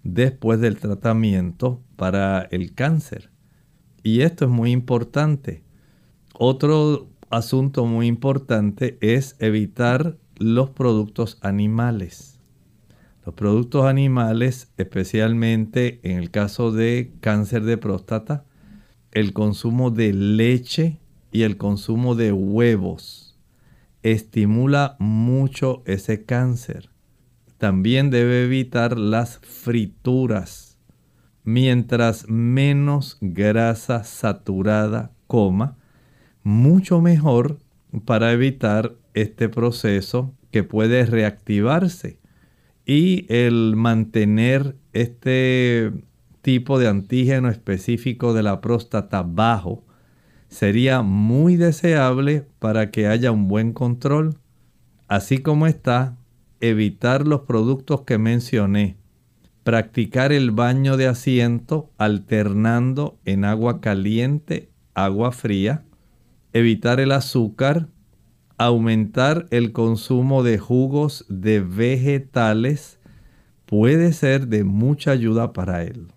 [0.04, 3.30] después del tratamiento para el cáncer.
[4.08, 5.64] Y esto es muy importante.
[6.34, 12.40] Otro asunto muy importante es evitar los productos animales.
[13.26, 18.46] Los productos animales, especialmente en el caso de cáncer de próstata,
[19.12, 21.02] el consumo de leche
[21.34, 23.38] y el consumo de huevos
[24.04, 26.92] estimula mucho ese cáncer.
[27.58, 30.67] También debe evitar las frituras.
[31.50, 35.78] Mientras menos grasa saturada coma,
[36.44, 37.60] mucho mejor
[38.04, 42.20] para evitar este proceso que puede reactivarse.
[42.86, 45.94] Y el mantener este
[46.42, 49.86] tipo de antígeno específico de la próstata bajo
[50.50, 54.36] sería muy deseable para que haya un buen control,
[55.08, 56.18] así como está
[56.60, 58.98] evitar los productos que mencioné,
[59.68, 65.84] practicar el baño de asiento alternando en agua caliente, agua fría,
[66.54, 67.90] evitar el azúcar,
[68.58, 73.00] aumentar el consumo de jugos de vegetales,
[73.66, 76.08] puede ser de mucha ayuda para él.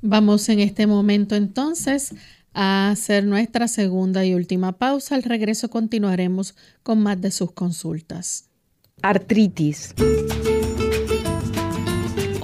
[0.00, 2.14] Vamos en este momento entonces
[2.54, 5.14] a hacer nuestra segunda y última pausa.
[5.14, 8.48] Al regreso continuaremos con más de sus consultas.
[9.02, 9.94] Artritis.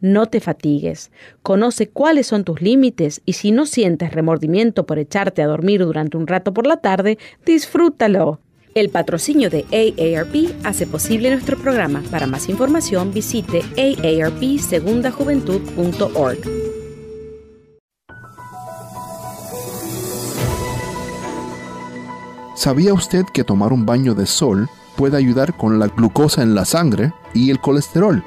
[0.00, 1.10] No te fatigues.
[1.42, 6.16] Conoce cuáles son tus límites y si no sientes remordimiento por echarte a dormir durante
[6.16, 8.40] un rato por la tarde, disfrútalo.
[8.74, 12.02] El patrocinio de AARP hace posible nuestro programa.
[12.10, 16.38] Para más información visite aarpsegundajuventud.org.
[22.54, 26.66] ¿Sabía usted que tomar un baño de sol puede ayudar con la glucosa en la
[26.66, 28.22] sangre y el colesterol?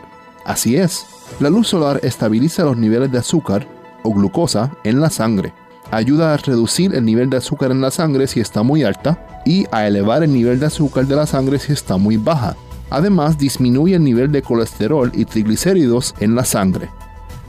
[0.45, 1.05] Así es.
[1.39, 3.65] La luz solar estabiliza los niveles de azúcar
[4.03, 5.53] o glucosa en la sangre,
[5.89, 9.65] ayuda a reducir el nivel de azúcar en la sangre si está muy alta y
[9.71, 12.57] a elevar el nivel de azúcar de la sangre si está muy baja.
[12.89, 16.89] Además, disminuye el nivel de colesterol y triglicéridos en la sangre.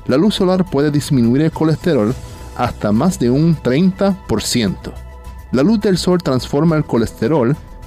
[0.06, 2.14] La luz solar puede disminuir el colesterol
[2.56, 4.92] hasta más de un 30%.
[5.50, 7.56] La luz del sol transforma el colesterol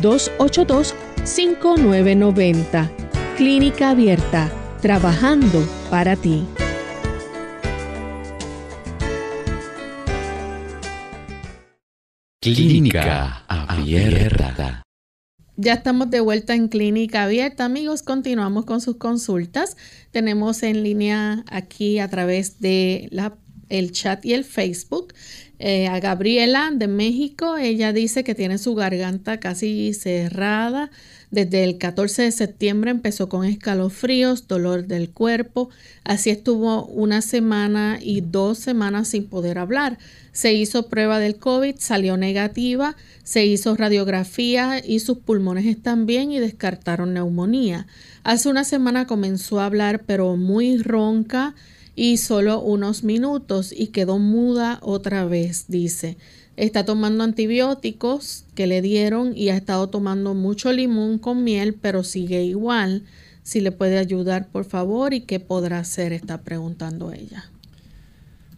[0.00, 2.88] 282-5990.
[3.36, 6.46] Clínica Abierta, trabajando para ti.
[12.40, 14.84] Clínica Abierta.
[15.56, 18.02] Ya estamos de vuelta en Clínica Abierta, amigos.
[18.02, 19.76] Continuamos con sus consultas.
[20.10, 23.38] Tenemos en línea aquí a través de la,
[23.68, 25.14] el chat y el Facebook
[25.58, 27.56] eh, a Gabriela de México.
[27.56, 30.90] Ella dice que tiene su garganta casi cerrada.
[31.30, 35.70] Desde el 14 de septiembre empezó con escalofríos, dolor del cuerpo.
[36.04, 39.98] Así estuvo una semana y dos semanas sin poder hablar.
[40.32, 42.96] Se hizo prueba del COVID, salió negativa.
[43.22, 47.86] Se hizo radiografía y sus pulmones están bien y descartaron neumonía.
[48.22, 51.54] Hace una semana comenzó a hablar pero muy ronca
[51.96, 56.16] y solo unos minutos y quedó muda otra vez, dice.
[56.56, 62.04] Está tomando antibióticos que le dieron y ha estado tomando mucho limón con miel, pero
[62.04, 63.02] sigue igual.
[63.42, 67.50] Si le puede ayudar, por favor, y qué podrá hacer, está preguntando ella.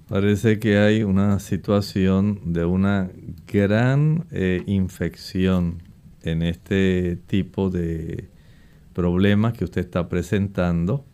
[0.08, 3.10] Parece que hay una situación de una
[3.52, 5.82] gran eh, infección
[6.22, 8.28] en este tipo de
[8.92, 11.04] problemas que usted está presentando,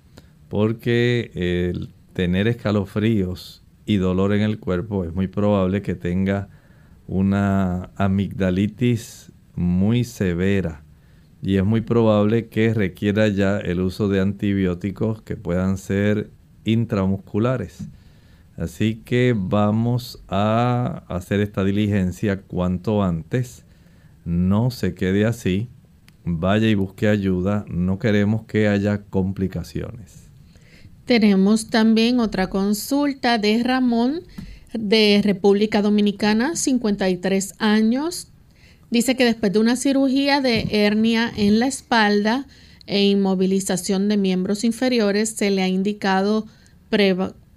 [0.48, 6.48] porque el tener escalofríos y dolor en el cuerpo, es muy probable que tenga
[7.06, 10.82] una amigdalitis muy severa
[11.42, 16.30] y es muy probable que requiera ya el uso de antibióticos que puedan ser
[16.64, 17.88] intramusculares.
[18.56, 23.64] Así que vamos a hacer esta diligencia cuanto antes.
[24.24, 25.68] No se quede así.
[26.24, 27.64] Vaya y busque ayuda.
[27.68, 30.21] No queremos que haya complicaciones.
[31.12, 34.22] Tenemos también otra consulta de Ramón
[34.72, 38.28] de República Dominicana, 53 años.
[38.90, 42.46] Dice que después de una cirugía de hernia en la espalda
[42.86, 46.46] e inmovilización de miembros inferiores se le ha indicado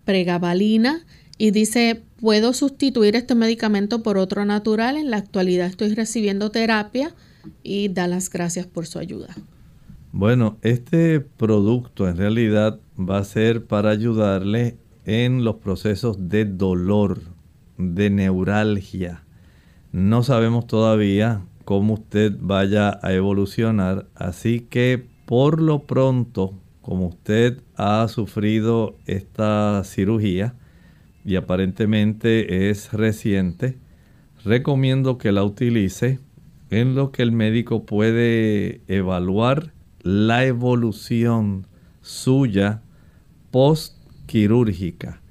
[0.03, 1.06] pregabalina
[1.38, 4.97] y dice, ¿puedo sustituir este medicamento por otro natural?
[4.97, 7.16] En la actualidad estoy recibiendo terapia
[7.64, 9.34] y da las gracias por su ayuda.
[10.12, 17.20] Bueno, este producto en realidad va a ser para ayudarle en los procesos de dolor,
[17.78, 19.24] de neuralgia.
[19.91, 27.62] No sabemos todavía cómo usted vaya a evolucionar, así que por lo pronto, como usted
[27.76, 30.56] ha sufrido esta cirugía
[31.24, 33.78] y aparentemente es reciente,
[34.43, 36.20] recomiendo que la utilice
[36.70, 39.74] en lo que el médico puede evaluar
[40.04, 41.66] la evolución
[42.02, 42.84] suya
[43.56, 43.95] post
[44.26, 45.22] quirúrgica.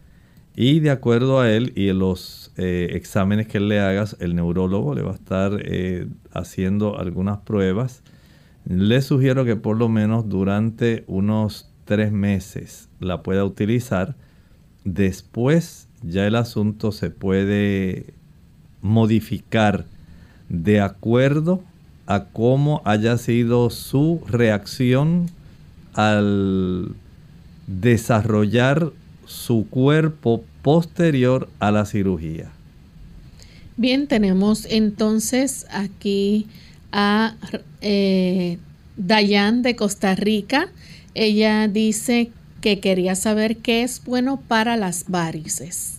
[0.57, 5.03] Y de acuerdo a él y los eh, exámenes que le hagas, el neurólogo le
[5.03, 8.03] va a estar eh, haciendo algunas pruebas.
[8.65, 14.17] Le sugiero que por lo menos durante unos tres meses la pueda utilizar.
[14.85, 18.15] Después ya el asunto se puede
[18.81, 19.85] modificar
[20.49, 21.63] de acuerdo
[22.07, 25.27] a cómo haya sido su reacción
[25.93, 26.95] al
[27.67, 28.93] desarrollar
[29.27, 32.51] su cuerpo posterior a la cirugía.
[33.77, 36.47] Bien, tenemos entonces aquí
[36.93, 37.35] a
[37.81, 38.59] eh,
[38.97, 40.69] Dayan de Costa Rica.
[41.15, 45.99] Ella dice que quería saber qué es bueno para las varices.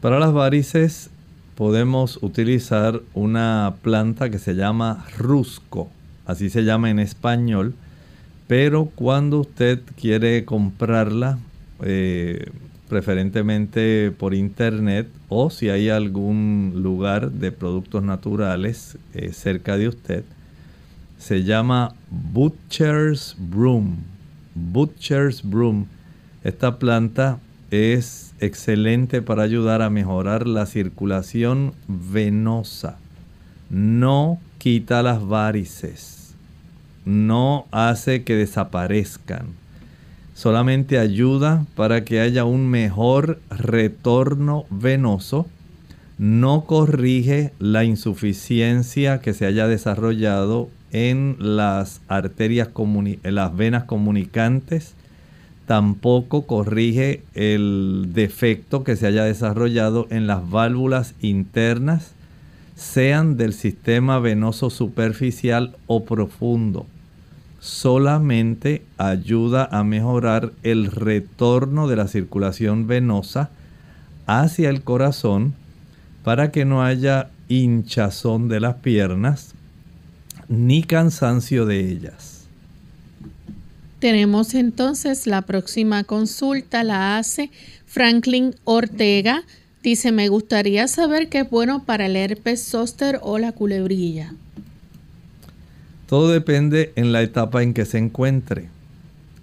[0.00, 1.10] Para las varices
[1.54, 5.90] podemos utilizar una planta que se llama rusco,
[6.24, 7.74] así se llama en español,
[8.48, 11.38] pero cuando usted quiere comprarla,
[11.84, 12.50] eh,
[12.88, 20.24] preferentemente por internet o si hay algún lugar de productos naturales eh, cerca de usted,
[21.18, 23.98] se llama Butcher's Broom.
[24.54, 25.86] Butcher's Broom.
[26.42, 27.38] Esta planta
[27.70, 32.96] es excelente para ayudar a mejorar la circulación venosa.
[33.68, 36.17] No quita las varices.
[37.08, 39.46] No hace que desaparezcan.
[40.34, 45.46] Solamente ayuda para que haya un mejor retorno venoso.
[46.18, 54.94] No corrige la insuficiencia que se haya desarrollado en las arterias, en las venas comunicantes
[55.68, 62.14] tampoco corrige el defecto que se haya desarrollado en las válvulas internas,
[62.74, 66.86] sean del sistema venoso superficial o profundo.
[67.60, 73.50] Solamente ayuda a mejorar el retorno de la circulación venosa
[74.26, 75.54] hacia el corazón
[76.22, 79.54] para que no haya hinchazón de las piernas
[80.48, 82.46] ni cansancio de ellas.
[83.98, 87.50] Tenemos entonces la próxima consulta, la hace
[87.86, 89.42] Franklin Ortega.
[89.82, 94.34] Dice, me gustaría saber qué es bueno para el herpes zóster o la culebrilla.
[96.08, 98.70] Todo depende en la etapa en que se encuentre.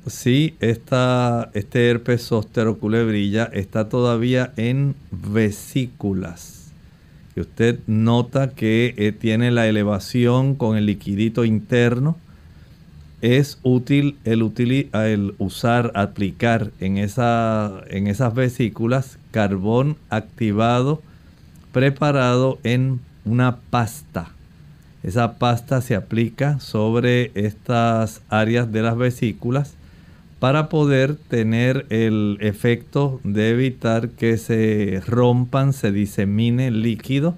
[0.07, 6.71] Si esta, este herpes zóster o culebrilla está todavía en vesículas,
[7.35, 12.17] y usted nota que eh, tiene la elevación con el liquidito interno,
[13.21, 14.41] es útil el,
[15.37, 21.03] usar, aplicar en esas vesículas carbón activado
[21.71, 24.34] preparado en una pasta.
[25.05, 29.75] Esa pasta se aplica sobre estas áreas de las vesículas
[30.39, 37.35] para poder tener el efecto de evitar que se rompan, se disemine el líquido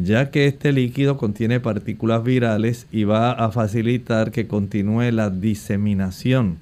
[0.00, 6.58] ya que este líquido contiene partículas virales y va a facilitar que continúe la diseminación.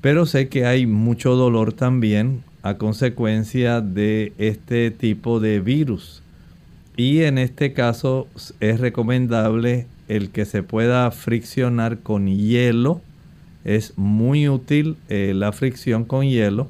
[0.00, 6.22] Pero sé que hay mucho dolor también a consecuencia de este tipo de virus.
[6.96, 8.26] Y en este caso
[8.60, 13.00] es recomendable el que se pueda friccionar con hielo.
[13.64, 16.68] Es muy útil eh, la fricción con hielo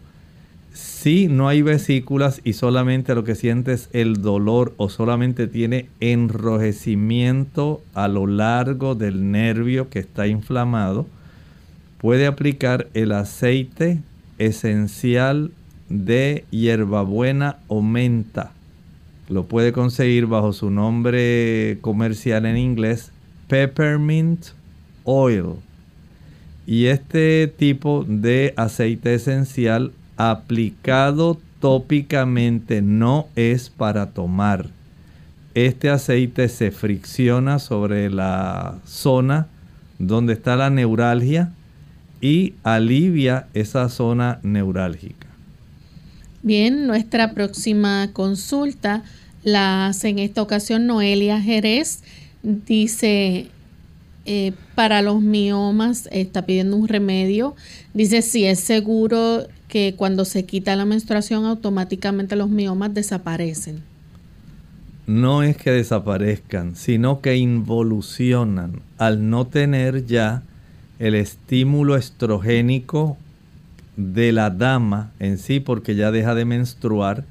[0.76, 7.80] si no hay vesículas y solamente lo que sientes el dolor o solamente tiene enrojecimiento
[7.94, 11.06] a lo largo del nervio que está inflamado,
[11.96, 14.02] puede aplicar el aceite
[14.36, 15.50] esencial
[15.88, 18.52] de hierbabuena o menta.
[19.28, 23.10] Lo puede conseguir bajo su nombre comercial en inglés,
[23.48, 24.46] peppermint
[25.04, 25.56] oil.
[26.66, 34.68] Y este tipo de aceite esencial aplicado tópicamente no es para tomar.
[35.54, 39.46] Este aceite se fricciona sobre la zona
[39.98, 41.52] donde está la neuralgia
[42.20, 45.25] y alivia esa zona neurálgica.
[46.46, 49.02] Bien, nuestra próxima consulta
[49.42, 52.04] la hace en esta ocasión Noelia Jerez.
[52.44, 53.48] Dice,
[54.26, 57.56] eh, para los miomas está pidiendo un remedio.
[57.94, 63.82] Dice si es seguro que cuando se quita la menstruación automáticamente los miomas desaparecen.
[65.08, 70.44] No es que desaparezcan, sino que involucionan al no tener ya
[71.00, 73.16] el estímulo estrogénico
[73.96, 77.24] de la dama en sí, porque ya deja de menstruar.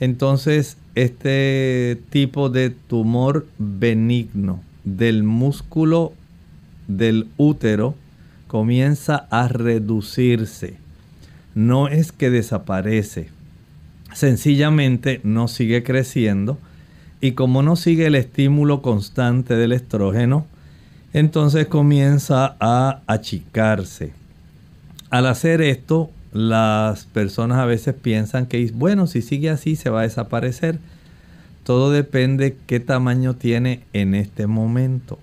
[0.00, 6.14] Entonces, este tipo de tumor benigno del músculo
[6.88, 7.94] del útero
[8.48, 10.74] comienza a reducirse.
[11.54, 13.28] No es que desaparece,
[14.12, 16.58] sencillamente no sigue creciendo
[17.20, 20.46] y como no sigue el estímulo constante del estrógeno,
[21.12, 24.19] entonces comienza a achicarse.
[25.10, 30.00] Al hacer esto, las personas a veces piensan que, bueno, si sigue así se va
[30.00, 30.78] a desaparecer.
[31.64, 35.18] Todo depende qué tamaño tiene en este momento.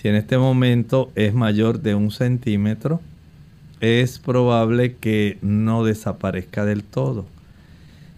[0.00, 3.00] Si en este momento es mayor de un centímetro,
[3.80, 7.26] es probable que no desaparezca del todo.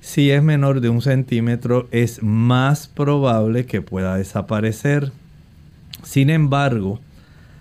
[0.00, 5.12] Si es menor de un centímetro, es más probable que pueda desaparecer.
[6.02, 7.00] Sin embargo,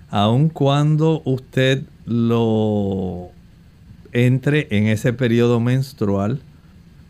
[0.10, 3.30] aun cuando usted lo
[4.12, 6.40] entre en ese periodo menstrual,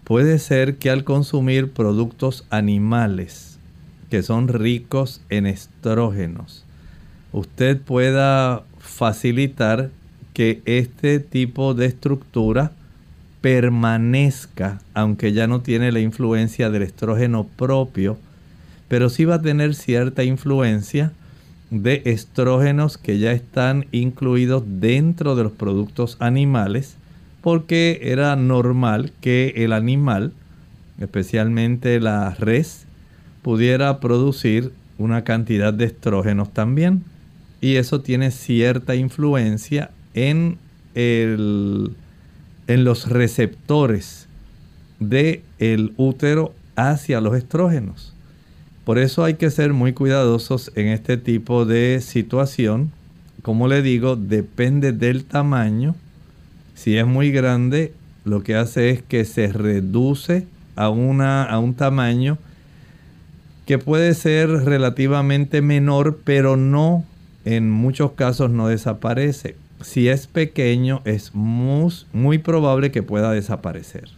[0.03, 3.59] puede ser que al consumir productos animales
[4.09, 6.63] que son ricos en estrógenos,
[7.31, 9.89] usted pueda facilitar
[10.33, 12.71] que este tipo de estructura
[13.41, 18.17] permanezca, aunque ya no tiene la influencia del estrógeno propio,
[18.87, 21.11] pero sí va a tener cierta influencia
[21.69, 26.95] de estrógenos que ya están incluidos dentro de los productos animales,
[27.41, 30.33] porque era normal que el animal,
[30.99, 32.85] especialmente la res,
[33.41, 37.03] pudiera producir una cantidad de estrógenos también
[37.61, 40.57] y eso tiene cierta influencia en,
[40.93, 41.91] el,
[42.67, 44.27] en los receptores
[44.99, 48.14] del el útero hacia los estrógenos.
[48.85, 52.91] Por eso hay que ser muy cuidadosos en este tipo de situación.
[53.41, 55.95] Como le digo, depende del tamaño.
[56.75, 57.93] Si es muy grande,
[58.25, 62.37] lo que hace es que se reduce a, una, a un tamaño
[63.65, 67.03] que puede ser relativamente menor, pero no
[67.43, 69.55] en muchos casos no desaparece.
[69.81, 74.09] Si es pequeño, es muy, muy probable que pueda desaparecer.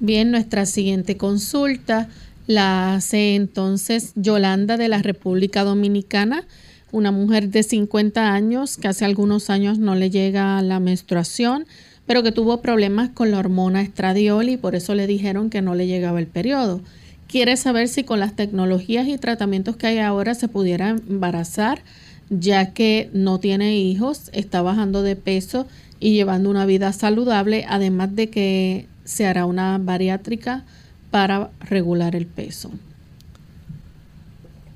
[0.00, 2.08] Bien, nuestra siguiente consulta
[2.46, 6.44] la hace entonces Yolanda de la República Dominicana,
[6.90, 11.66] una mujer de 50 años que hace algunos años no le llega la menstruación,
[12.06, 15.74] pero que tuvo problemas con la hormona estradiol y por eso le dijeron que no
[15.74, 16.80] le llegaba el periodo.
[17.28, 21.82] Quiere saber si con las tecnologías y tratamientos que hay ahora se pudiera embarazar
[22.28, 25.66] ya que no tiene hijos, está bajando de peso
[26.00, 30.64] y llevando una vida saludable, además de que se hará una bariátrica
[31.12, 32.72] para regular el peso.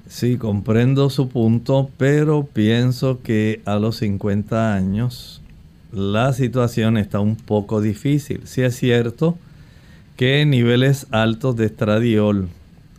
[0.07, 5.43] Sí, comprendo su punto, pero pienso que a los 50 años
[5.91, 8.43] la situación está un poco difícil.
[8.45, 9.37] Sí es cierto
[10.16, 12.49] que niveles altos de estradiol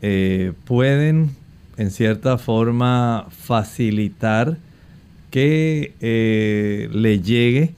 [0.02, 1.30] eh, pueden
[1.78, 4.58] en cierta forma facilitar
[5.30, 7.76] que eh, le llegue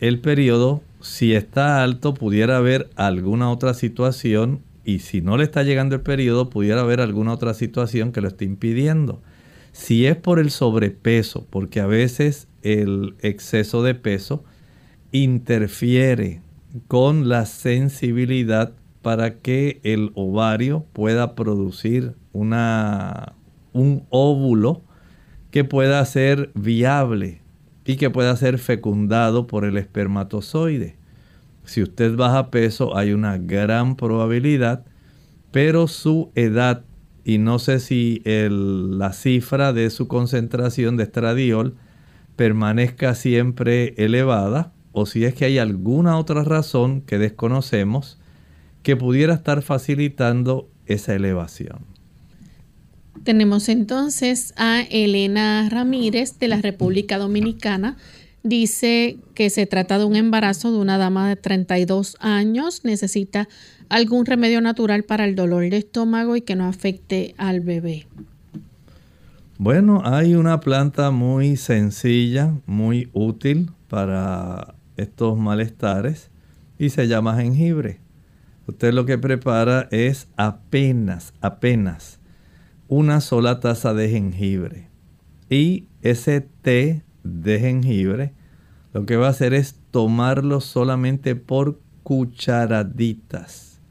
[0.00, 0.82] el periodo.
[1.00, 6.00] Si está alto, pudiera haber alguna otra situación y si no le está llegando el
[6.00, 9.20] periodo, pudiera haber alguna otra situación que lo esté impidiendo.
[9.72, 14.44] Si es por el sobrepeso, porque a veces el exceso de peso
[15.10, 16.40] interfiere
[16.86, 23.34] con la sensibilidad para que el ovario pueda producir una,
[23.72, 24.82] un óvulo
[25.50, 27.40] que pueda ser viable
[27.84, 30.96] y que pueda ser fecundado por el espermatozoide.
[31.66, 34.84] Si usted baja peso hay una gran probabilidad,
[35.50, 36.84] pero su edad
[37.24, 41.74] y no sé si la cifra de su concentración de estradiol
[42.36, 48.18] permanezca siempre elevada o si es que hay alguna otra razón que desconocemos
[48.82, 51.80] que pudiera estar facilitando esa elevación.
[53.24, 57.96] Tenemos entonces a Elena Ramírez de la República Dominicana.
[58.46, 63.48] Dice que se trata de un embarazo de una dama de 32 años, necesita
[63.88, 68.06] algún remedio natural para el dolor de estómago y que no afecte al bebé.
[69.58, 76.30] Bueno, hay una planta muy sencilla, muy útil para estos malestares
[76.78, 77.98] y se llama jengibre.
[78.68, 82.20] Usted lo que prepara es apenas, apenas
[82.86, 84.88] una sola taza de jengibre.
[85.50, 88.32] Y ese té de jengibre
[88.96, 93.82] lo que va a hacer es tomarlo solamente por cucharaditas.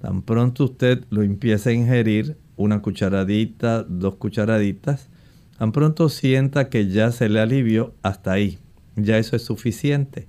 [0.00, 5.08] Tan pronto usted lo empiece a ingerir, una cucharadita, dos cucharaditas,
[5.56, 8.58] tan pronto sienta que ya se le alivió, hasta ahí.
[8.96, 10.26] Ya eso es suficiente.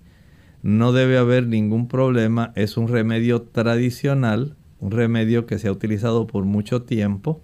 [0.62, 2.54] No debe haber ningún problema.
[2.56, 7.42] Es un remedio tradicional, un remedio que se ha utilizado por mucho tiempo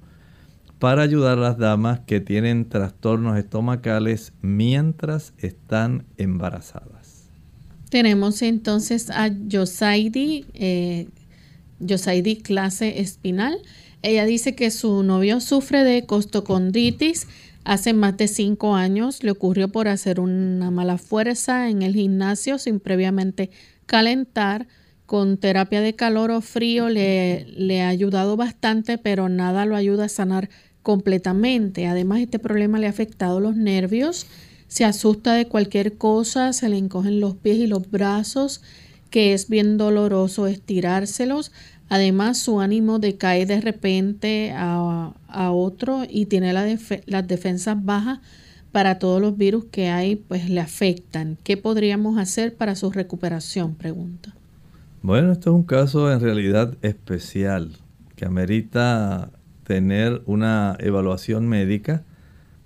[0.79, 7.29] para ayudar a las damas que tienen trastornos estomacales mientras están embarazadas.
[7.89, 11.07] Tenemos entonces a Yosaidi, eh,
[11.79, 13.57] Yosaidi clase espinal.
[14.03, 17.27] Ella dice que su novio sufre de costocondritis.
[17.63, 22.59] Hace más de cinco años le ocurrió por hacer una mala fuerza en el gimnasio
[22.59, 23.49] sin previamente
[23.85, 24.67] calentar.
[25.05, 30.05] Con terapia de calor o frío le, le ha ayudado bastante, pero nada lo ayuda
[30.05, 30.49] a sanar
[30.87, 31.85] completamente.
[31.85, 34.25] Además, este problema le ha afectado los nervios,
[34.69, 38.61] se asusta de cualquier cosa, se le encogen los pies y los brazos,
[39.09, 41.51] que es bien doloroso estirárselos.
[41.89, 45.11] Además, su ánimo decae de repente a,
[45.51, 48.19] otro y tiene las defensas bajas
[48.71, 51.37] para todos los virus que hay, pues le afectan.
[51.43, 53.75] ¿Qué podríamos hacer para su recuperación?
[53.75, 54.33] Pregunta.
[55.01, 57.71] Bueno, esto es un caso en realidad especial
[58.15, 59.31] que amerita
[59.67, 62.05] tener una evaluación médica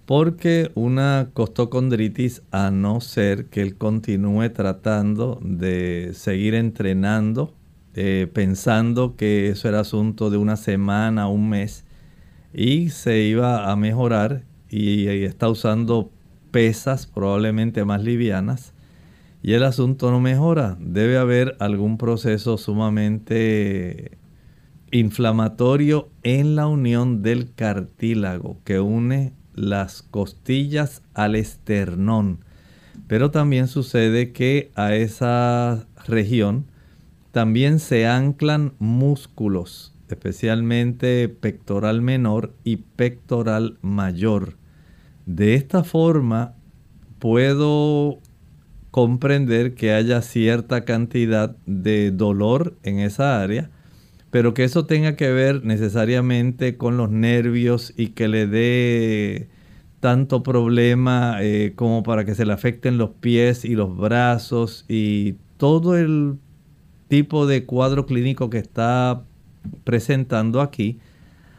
[0.06, 7.56] porque una costocondritis, a no ser que él continúe tratando de seguir entrenando,
[7.96, 11.86] eh, pensando que eso era asunto de una semana, un mes,
[12.54, 16.12] y se iba a mejorar y, y está usando
[16.52, 18.74] pesas probablemente más livianas,
[19.42, 20.78] y el asunto no mejora.
[20.80, 24.20] Debe haber algún proceso sumamente
[24.92, 32.40] inflamatorio en la unión del cartílago que une las costillas al esternón.
[33.08, 36.66] Pero también sucede que a esa región
[37.32, 44.58] también se anclan músculos, especialmente pectoral menor y pectoral mayor.
[45.26, 46.56] De esta forma
[47.20, 48.20] puedo
[48.92, 53.70] comprender que haya cierta cantidad de dolor en esa área,
[54.32, 59.50] pero que eso tenga que ver necesariamente con los nervios y que le dé
[60.00, 65.36] tanto problema eh, como para que se le afecten los pies y los brazos y
[65.58, 66.38] todo el
[67.08, 69.22] tipo de cuadro clínico que está
[69.84, 71.00] presentando aquí,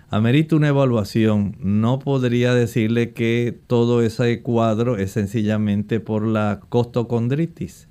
[0.09, 1.57] amerita una evaluación.
[1.61, 7.87] No podría decirle que todo ese cuadro es sencillamente por la costocondritis.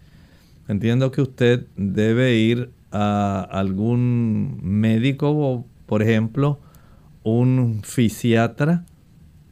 [0.67, 6.59] Entiendo que usted debe ir a algún médico, por ejemplo,
[7.23, 8.85] un fisiatra,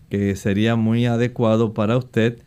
[0.10, 2.40] que sería muy adecuado para usted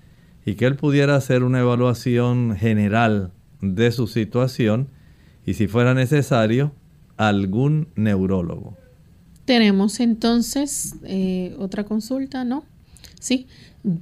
[0.45, 3.31] y que él pudiera hacer una evaluación general
[3.61, 4.89] de su situación
[5.47, 6.73] y si fuera necesario,
[7.17, 8.77] algún neurólogo.
[9.45, 12.65] Tenemos entonces eh, otra consulta, ¿no?
[13.21, 13.47] Sí,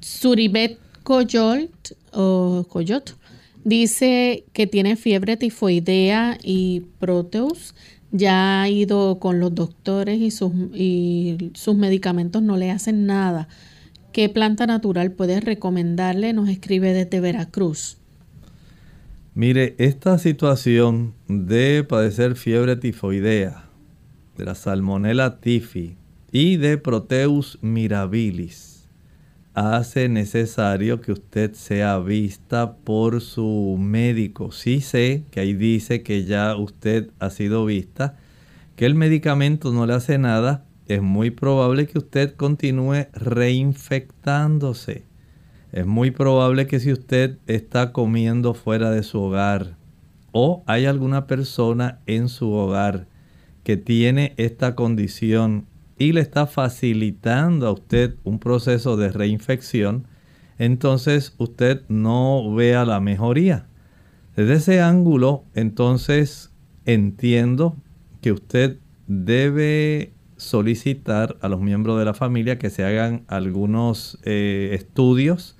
[0.00, 3.16] Suribet Coyolt o Coyot
[3.64, 7.74] Dice que tiene fiebre tifoidea y proteus.
[8.12, 13.48] Ya ha ido con los doctores y sus, y sus medicamentos no le hacen nada.
[14.12, 16.32] ¿Qué planta natural puede recomendarle?
[16.32, 17.98] Nos escribe desde Veracruz.
[19.34, 23.64] Mire, esta situación de padecer fiebre tifoidea,
[24.36, 25.96] de la salmonella tifi
[26.32, 28.69] y de Proteus mirabilis
[29.54, 34.52] hace necesario que usted sea vista por su médico.
[34.52, 38.16] Sí sé que ahí dice que ya usted ha sido vista,
[38.76, 45.04] que el medicamento no le hace nada, es muy probable que usted continúe reinfectándose.
[45.72, 49.76] Es muy probable que si usted está comiendo fuera de su hogar
[50.32, 53.06] o hay alguna persona en su hogar
[53.62, 55.66] que tiene esta condición
[56.00, 60.06] y le está facilitando a usted un proceso de reinfección,
[60.58, 63.66] entonces usted no vea la mejoría.
[64.34, 66.52] Es Desde ese ángulo, entonces
[66.86, 67.76] entiendo
[68.22, 68.78] que usted
[69.08, 75.58] debe solicitar a los miembros de la familia que se hagan algunos eh, estudios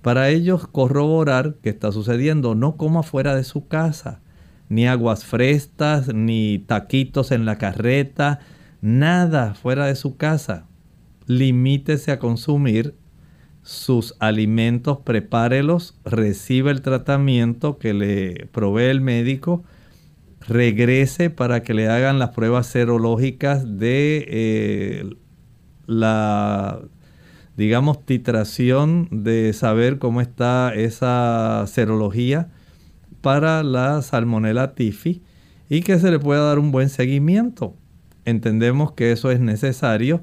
[0.00, 2.54] para ellos corroborar qué está sucediendo.
[2.54, 4.22] No coma fuera de su casa,
[4.70, 8.40] ni aguas frescas, ni taquitos en la carreta,
[8.80, 10.66] nada fuera de su casa.
[11.26, 12.94] Limítese a consumir
[13.62, 19.62] sus alimentos, prepárelos, recibe el tratamiento que le provee el médico,
[20.40, 25.10] regrese para que le hagan las pruebas serológicas de eh,
[25.86, 26.80] la,
[27.58, 32.48] digamos, titración de saber cómo está esa serología
[33.20, 35.22] para la salmonella tifi
[35.68, 37.74] y que se le pueda dar un buen seguimiento.
[38.28, 40.22] Entendemos que eso es necesario.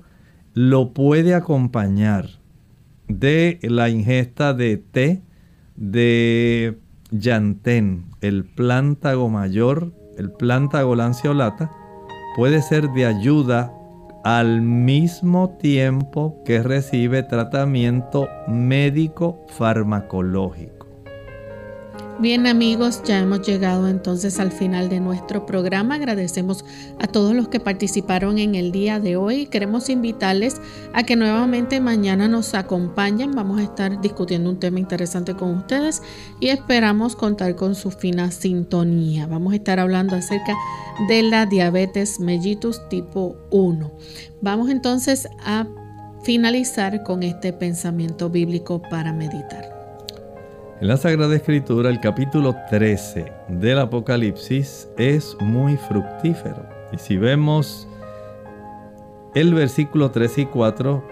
[0.53, 2.30] Lo puede acompañar
[3.08, 5.24] de la ingesta de té
[5.76, 6.78] de
[7.10, 11.72] llantén, el plántago mayor, el plántago lanceolata,
[12.36, 13.74] puede ser de ayuda
[14.24, 20.74] al mismo tiempo que recibe tratamiento médico farmacológico.
[22.18, 25.95] Bien amigos, ya hemos llegado entonces al final de nuestro programa.
[25.95, 26.63] Agradecemos
[26.97, 29.47] a todos los que participaron en el día de hoy.
[29.47, 30.61] Queremos invitarles
[30.93, 33.34] a que nuevamente mañana nos acompañen.
[33.34, 36.01] Vamos a estar discutiendo un tema interesante con ustedes
[36.39, 39.28] y esperamos contar con su fina sintonía.
[39.28, 40.55] Vamos a estar hablando acerca
[41.09, 43.91] de la diabetes mellitus tipo 1.
[44.39, 45.68] Vamos entonces a
[46.24, 49.74] finalizar con este pensamiento bíblico para meditar.
[50.82, 56.65] En la Sagrada Escritura, el capítulo 13 del Apocalipsis es muy fructífero.
[56.91, 57.88] Y si vemos
[59.36, 61.07] el versículo 3 y 4,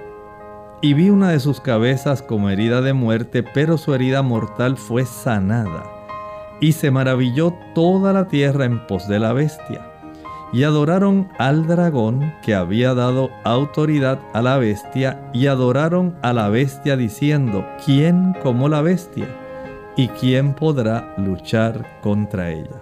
[0.82, 5.06] y vi una de sus cabezas como herida de muerte, pero su herida mortal fue
[5.06, 5.84] sanada.
[6.60, 9.90] Y se maravilló toda la tierra en pos de la bestia.
[10.52, 16.50] Y adoraron al dragón que había dado autoridad a la bestia, y adoraron a la
[16.50, 19.30] bestia diciendo, ¿quién como la bestia?
[19.96, 22.82] ¿Y quién podrá luchar contra ella?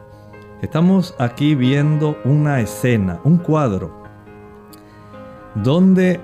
[0.62, 4.04] Estamos aquí viendo una escena, un cuadro,
[5.56, 6.22] donde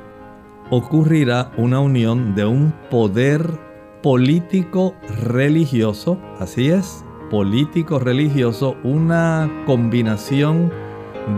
[0.69, 3.59] ocurrirá una unión de un poder
[4.01, 10.71] político religioso, así es, político religioso, una combinación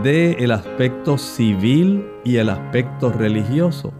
[0.04, 3.92] del el aspecto civil y el aspecto religioso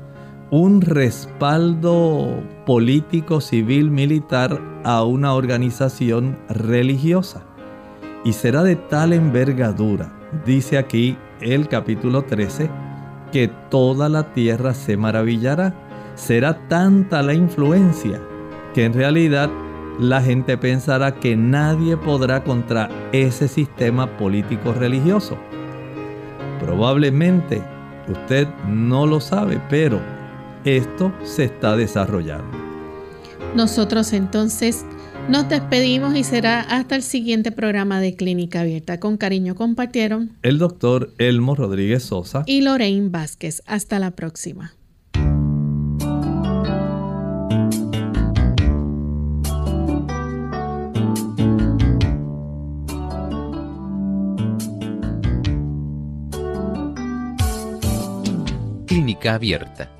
[0.50, 7.42] un respaldo político, civil, militar a una organización religiosa.
[8.24, 10.12] Y será de tal envergadura,
[10.44, 12.68] dice aquí el capítulo 13,
[13.32, 15.74] que toda la tierra se maravillará.
[16.16, 18.20] Será tanta la influencia
[18.74, 19.48] que en realidad
[19.98, 25.38] la gente pensará que nadie podrá contra ese sistema político religioso.
[26.58, 27.62] Probablemente
[28.08, 30.00] usted no lo sabe, pero
[30.64, 32.58] esto se está desarrollando.
[33.54, 34.84] Nosotros entonces
[35.28, 39.00] nos despedimos y será hasta el siguiente programa de Clínica Abierta.
[39.00, 43.62] Con cariño compartieron el doctor Elmo Rodríguez Sosa y Lorraine Vázquez.
[43.66, 44.74] Hasta la próxima.
[58.86, 59.99] Clínica Abierta